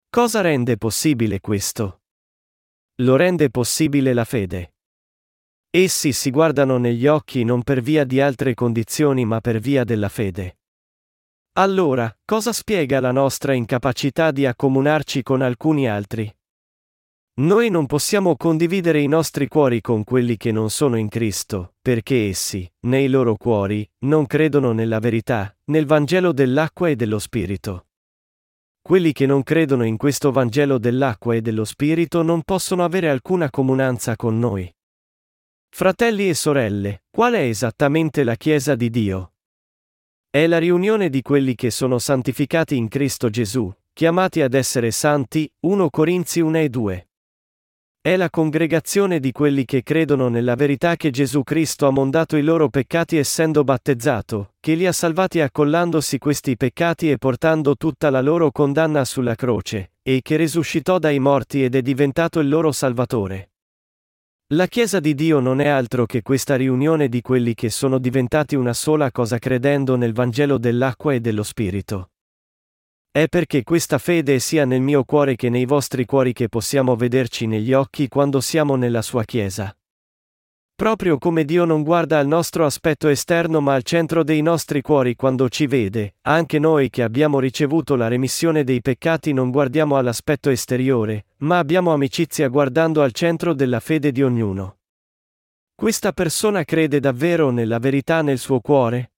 [0.10, 2.04] Cosa rende possibile questo?
[3.02, 4.73] Lo rende possibile la fede.
[5.76, 10.08] Essi si guardano negli occhi non per via di altre condizioni ma per via della
[10.08, 10.60] fede.
[11.54, 16.32] Allora, cosa spiega la nostra incapacità di accomunarci con alcuni altri?
[17.42, 22.28] Noi non possiamo condividere i nostri cuori con quelli che non sono in Cristo, perché
[22.28, 27.88] essi, nei loro cuori, non credono nella verità, nel Vangelo dell'acqua e dello Spirito.
[28.80, 33.50] Quelli che non credono in questo Vangelo dell'acqua e dello Spirito non possono avere alcuna
[33.50, 34.72] comunanza con noi.
[35.76, 39.32] Fratelli e sorelle, qual è esattamente la Chiesa di Dio?
[40.30, 45.52] È la riunione di quelli che sono santificati in Cristo Gesù, chiamati ad essere santi,
[45.62, 47.08] 1 Corinzi 1 e 2.
[48.00, 52.44] È la congregazione di quelli che credono nella verità che Gesù Cristo ha mondato i
[52.44, 58.22] loro peccati essendo battezzato, che li ha salvati accollandosi questi peccati e portando tutta la
[58.22, 63.53] loro condanna sulla croce, e che risuscitò dai morti ed è diventato il loro Salvatore.
[64.54, 68.54] La Chiesa di Dio non è altro che questa riunione di quelli che sono diventati
[68.54, 72.12] una sola cosa credendo nel Vangelo dell'acqua e dello Spirito.
[73.10, 77.48] È perché questa fede sia nel mio cuore che nei vostri cuori che possiamo vederci
[77.48, 79.76] negli occhi quando siamo nella sua Chiesa.
[80.84, 85.16] Proprio come Dio non guarda al nostro aspetto esterno ma al centro dei nostri cuori
[85.16, 90.50] quando ci vede, anche noi che abbiamo ricevuto la remissione dei peccati non guardiamo all'aspetto
[90.50, 94.80] esteriore, ma abbiamo amicizia guardando al centro della fede di ognuno.
[95.74, 99.14] Questa persona crede davvero nella verità nel suo cuore?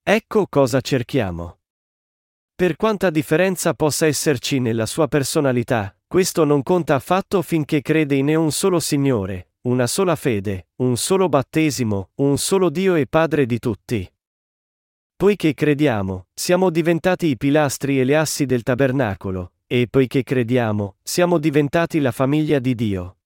[0.00, 1.58] Ecco cosa cerchiamo.
[2.54, 8.28] Per quanta differenza possa esserci nella sua personalità, questo non conta affatto finché crede in
[8.36, 13.58] un solo Signore, una sola fede, un solo battesimo, un solo Dio e Padre di
[13.58, 14.10] tutti.
[15.16, 21.38] Poiché crediamo, siamo diventati i pilastri e le assi del tabernacolo, e poiché crediamo, siamo
[21.38, 23.16] diventati la famiglia di Dio.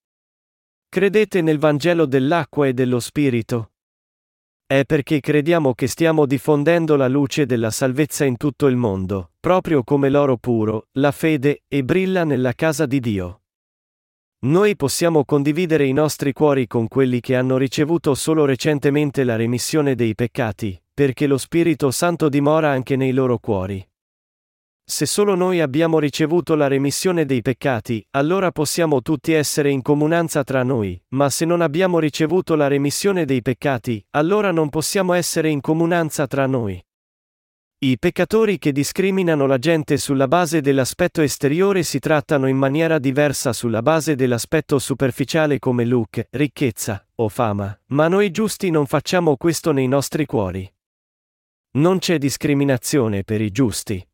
[0.89, 3.73] Credete nel Vangelo dell'acqua e dello Spirito?
[4.67, 9.85] È perché crediamo che stiamo diffondendo la luce della salvezza in tutto il mondo, proprio
[9.85, 13.42] come l'oro puro, la fede, e brilla nella casa di Dio.
[14.45, 19.95] Noi possiamo condividere i nostri cuori con quelli che hanno ricevuto solo recentemente la remissione
[19.95, 23.89] dei peccati, perché lo Spirito Santo dimora anche nei loro cuori.
[24.85, 30.43] Se solo noi abbiamo ricevuto la remissione dei peccati, allora possiamo tutti essere in comunanza
[30.43, 35.51] tra noi, ma se non abbiamo ricevuto la remissione dei peccati, allora non possiamo essere
[35.51, 36.85] in comunanza tra noi.
[37.85, 43.53] I peccatori che discriminano la gente sulla base dell'aspetto esteriore si trattano in maniera diversa
[43.53, 49.73] sulla base dell'aspetto superficiale come look, ricchezza o fama, ma noi giusti non facciamo questo
[49.73, 50.73] nei nostri cuori.
[51.73, 54.09] Non c'è discriminazione per i giusti.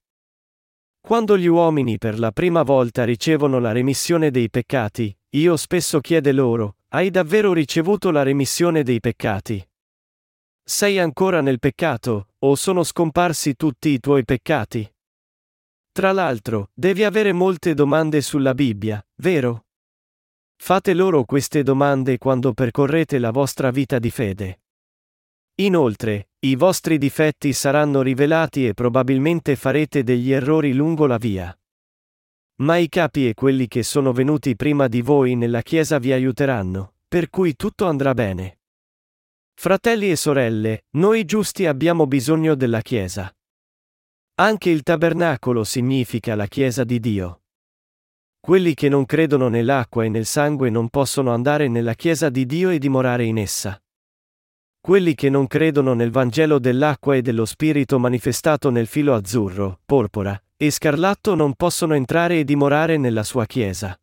[0.98, 6.32] Quando gli uomini per la prima volta ricevono la remissione dei peccati, io spesso chiedo
[6.32, 9.62] loro, hai davvero ricevuto la remissione dei peccati?
[10.64, 14.90] Sei ancora nel peccato, o sono scomparsi tutti i tuoi peccati?
[15.90, 19.66] Tra l'altro, devi avere molte domande sulla Bibbia, vero?
[20.56, 24.60] Fate loro queste domande quando percorrete la vostra vita di fede.
[25.56, 31.52] Inoltre, i vostri difetti saranno rivelati e probabilmente farete degli errori lungo la via.
[32.60, 36.94] Ma i capi e quelli che sono venuti prima di voi nella Chiesa vi aiuteranno,
[37.08, 38.57] per cui tutto andrà bene.
[39.60, 43.28] Fratelli e sorelle, noi giusti abbiamo bisogno della Chiesa.
[44.36, 47.40] Anche il tabernacolo significa la Chiesa di Dio.
[48.38, 52.70] Quelli che non credono nell'acqua e nel sangue non possono andare nella Chiesa di Dio
[52.70, 53.76] e dimorare in essa.
[54.80, 60.40] Quelli che non credono nel Vangelo dell'acqua e dello Spirito manifestato nel filo azzurro, porpora
[60.56, 63.98] e scarlatto non possono entrare e dimorare nella sua Chiesa.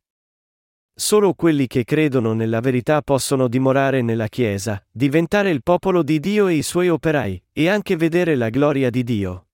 [0.97, 6.47] Solo quelli che credono nella verità possono dimorare nella Chiesa, diventare il popolo di Dio
[6.47, 9.47] e i suoi operai, e anche vedere la gloria di Dio.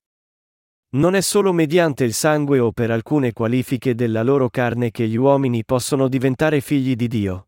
[0.94, 5.16] Non è solo mediante il sangue o per alcune qualifiche della loro carne che gli
[5.16, 7.48] uomini possono diventare figli di Dio.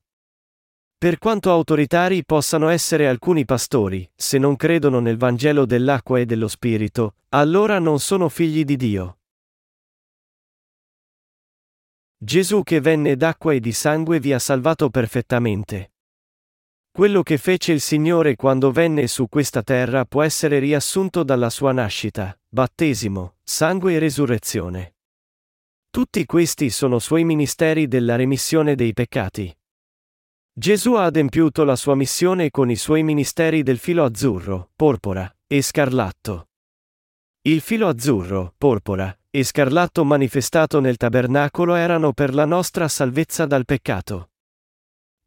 [0.97, 6.47] Per quanto autoritari possano essere alcuni pastori, se non credono nel Vangelo dell'acqua e dello
[6.47, 9.17] Spirito, allora non sono figli di Dio.
[12.23, 15.91] Gesù che venne d'acqua e di sangue vi ha salvato perfettamente.
[16.89, 21.73] Quello che fece il Signore quando venne su questa terra può essere riassunto dalla sua
[21.73, 24.95] nascita, battesimo, sangue e resurrezione.
[25.89, 29.53] Tutti questi sono suoi ministeri della remissione dei peccati.
[30.53, 35.61] Gesù ha adempiuto la sua missione con i suoi ministeri del filo azzurro, porpora e
[35.61, 36.47] scarlatto.
[37.41, 43.65] Il filo azzurro, porpora e scarlatto manifestato nel tabernacolo erano per la nostra salvezza dal
[43.65, 44.29] peccato.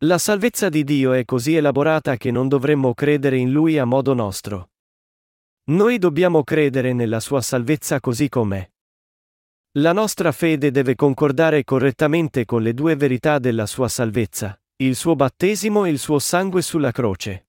[0.05, 4.15] La salvezza di Dio è così elaborata che non dovremmo credere in Lui a modo
[4.15, 4.71] nostro.
[5.71, 8.71] Noi dobbiamo credere nella sua salvezza così com'è.
[9.79, 15.17] La nostra fede deve concordare correttamente con le due verità della sua salvezza, il suo
[15.17, 17.49] battesimo e il suo sangue sulla croce.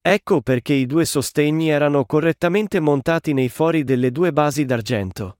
[0.00, 5.37] Ecco perché i due sostegni erano correttamente montati nei fori delle due basi d'argento.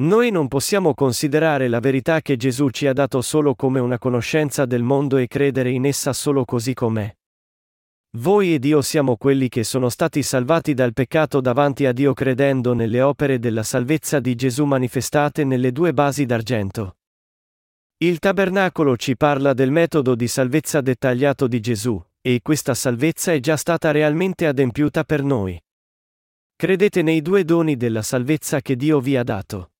[0.00, 4.64] Noi non possiamo considerare la verità che Gesù ci ha dato solo come una conoscenza
[4.64, 7.14] del mondo e credere in essa solo così com'è.
[8.16, 12.72] Voi ed io siamo quelli che sono stati salvati dal peccato davanti a Dio credendo
[12.72, 16.96] nelle opere della salvezza di Gesù manifestate nelle due basi d'argento.
[17.98, 23.40] Il tabernacolo ci parla del metodo di salvezza dettagliato di Gesù, e questa salvezza è
[23.40, 25.62] già stata realmente adempiuta per noi.
[26.56, 29.72] Credete nei due doni della salvezza che Dio vi ha dato.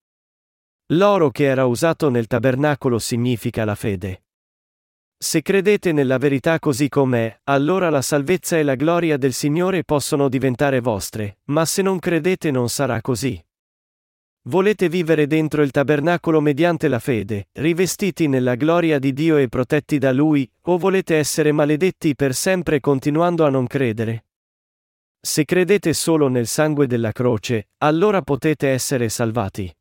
[0.93, 4.24] L'oro che era usato nel tabernacolo significa la fede.
[5.16, 10.28] Se credete nella verità così com'è, allora la salvezza e la gloria del Signore possono
[10.28, 13.41] diventare vostre, ma se non credete non sarà così.
[14.49, 19.99] Volete vivere dentro il tabernacolo mediante la fede, rivestiti nella gloria di Dio e protetti
[19.99, 24.24] da Lui, o volete essere maledetti per sempre continuando a non credere?
[25.20, 29.72] Se credete solo nel sangue della croce, allora potete essere salvati.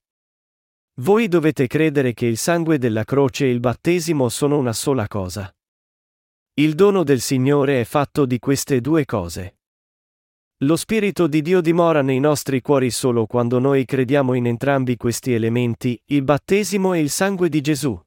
[0.99, 5.49] Voi dovete credere che il sangue della croce e il battesimo sono una sola cosa.
[6.55, 9.59] Il dono del Signore è fatto di queste due cose.
[10.63, 15.31] Lo Spirito di Dio dimora nei nostri cuori solo quando noi crediamo in entrambi questi
[15.31, 17.97] elementi, il battesimo e il sangue di Gesù.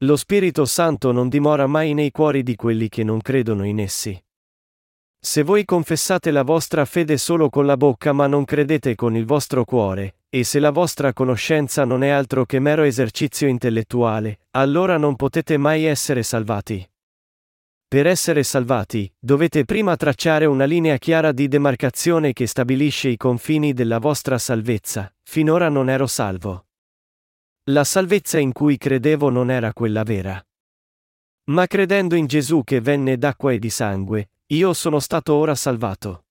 [0.00, 4.22] Lo Spirito Santo non dimora mai nei cuori di quelli che non credono in essi.
[5.18, 9.24] Se voi confessate la vostra fede solo con la bocca ma non credete con il
[9.24, 14.98] vostro cuore, e se la vostra conoscenza non è altro che mero esercizio intellettuale, allora
[14.98, 16.86] non potete mai essere salvati.
[17.88, 23.72] Per essere salvati, dovete prima tracciare una linea chiara di demarcazione che stabilisce i confini
[23.72, 26.66] della vostra salvezza, finora non ero salvo.
[27.70, 30.38] La salvezza in cui credevo non era quella vera.
[31.44, 36.25] Ma credendo in Gesù che venne d'acqua e di sangue, io sono stato ora salvato.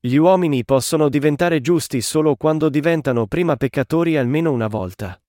[0.00, 5.20] Gli uomini possono diventare giusti solo quando diventano prima peccatori almeno una volta.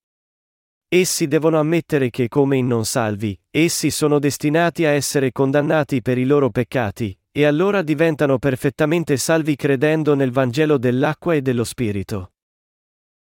[0.88, 6.20] Essi devono ammettere che come in non salvi, essi sono destinati a essere condannati per
[6.20, 12.34] i loro peccati, e allora diventano perfettamente salvi credendo nel Vangelo dell'acqua e dello Spirito.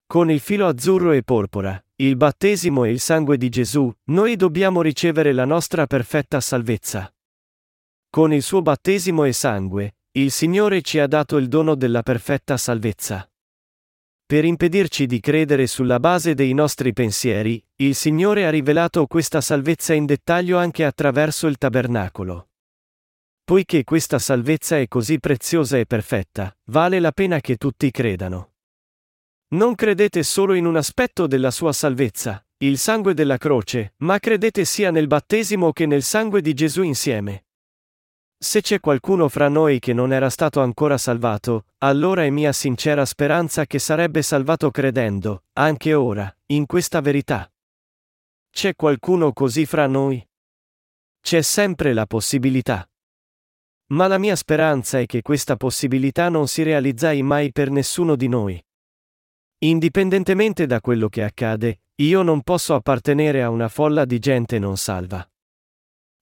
[0.05, 4.81] Con il filo azzurro e porpora, il battesimo e il sangue di Gesù, noi dobbiamo
[4.81, 7.13] ricevere la nostra perfetta salvezza.
[8.09, 12.55] Con il suo battesimo e sangue, il Signore ci ha dato il dono della perfetta
[12.55, 13.28] salvezza.
[14.24, 19.95] Per impedirci di credere sulla base dei nostri pensieri, il Signore ha rivelato questa salvezza
[19.95, 22.49] in dettaglio anche attraverso il tabernacolo.
[23.43, 28.51] Poiché questa salvezza è così preziosa e perfetta, vale la pena che tutti credano.
[29.55, 34.64] Non credete solo in un aspetto della sua salvezza, il sangue della croce, ma credete
[34.64, 37.45] sia nel battesimo che nel sangue di Gesù insieme.
[38.43, 43.05] Se c'è qualcuno fra noi che non era stato ancora salvato, allora è mia sincera
[43.05, 47.49] speranza che sarebbe salvato credendo, anche ora, in questa verità.
[48.51, 50.21] C'è qualcuno così fra noi?
[51.21, 52.85] C'è sempre la possibilità.
[53.93, 58.27] Ma la mia speranza è che questa possibilità non si realizzai mai per nessuno di
[58.27, 58.61] noi.
[59.59, 64.75] Indipendentemente da quello che accade, io non posso appartenere a una folla di gente non
[64.75, 65.25] salva.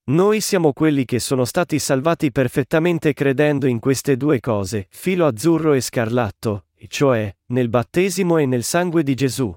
[0.03, 5.73] Noi siamo quelli che sono stati salvati perfettamente credendo in queste due cose, filo azzurro
[5.73, 9.55] e scarlatto, cioè, nel battesimo e nel sangue di Gesù.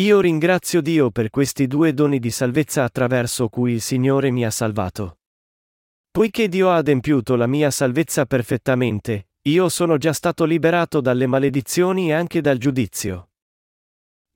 [0.00, 4.50] Io ringrazio Dio per questi due doni di salvezza attraverso cui il Signore mi ha
[4.50, 5.18] salvato.
[6.10, 12.08] Poiché Dio ha adempiuto la mia salvezza perfettamente, io sono già stato liberato dalle maledizioni
[12.08, 13.27] e anche dal giudizio.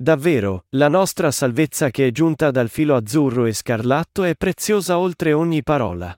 [0.02, 5.32] Davvero, la nostra salvezza che è giunta dal filo azzurro e scarlatto è preziosa oltre
[5.32, 6.12] ogni parola.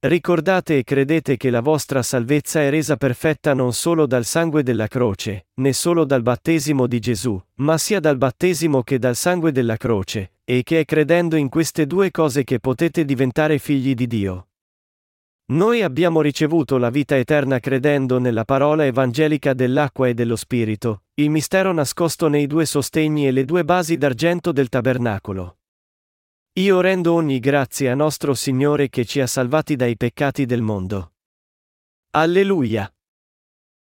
[0.00, 4.86] Ricordate e credete che la vostra salvezza è resa perfetta non solo dal sangue della
[4.86, 9.78] croce, né solo dal battesimo di Gesù, ma sia dal battesimo che dal sangue della
[9.78, 14.48] croce, e che è credendo in queste due cose che potete diventare figli di Dio.
[15.54, 21.30] Noi abbiamo ricevuto la vita eterna credendo nella parola evangelica dell'acqua e dello Spirito, il
[21.30, 25.58] mistero nascosto nei due sostegni e le due basi d'argento del tabernacolo.
[26.54, 31.12] Io rendo ogni grazie a nostro Signore che ci ha salvati dai peccati del mondo.
[32.10, 32.92] Alleluia!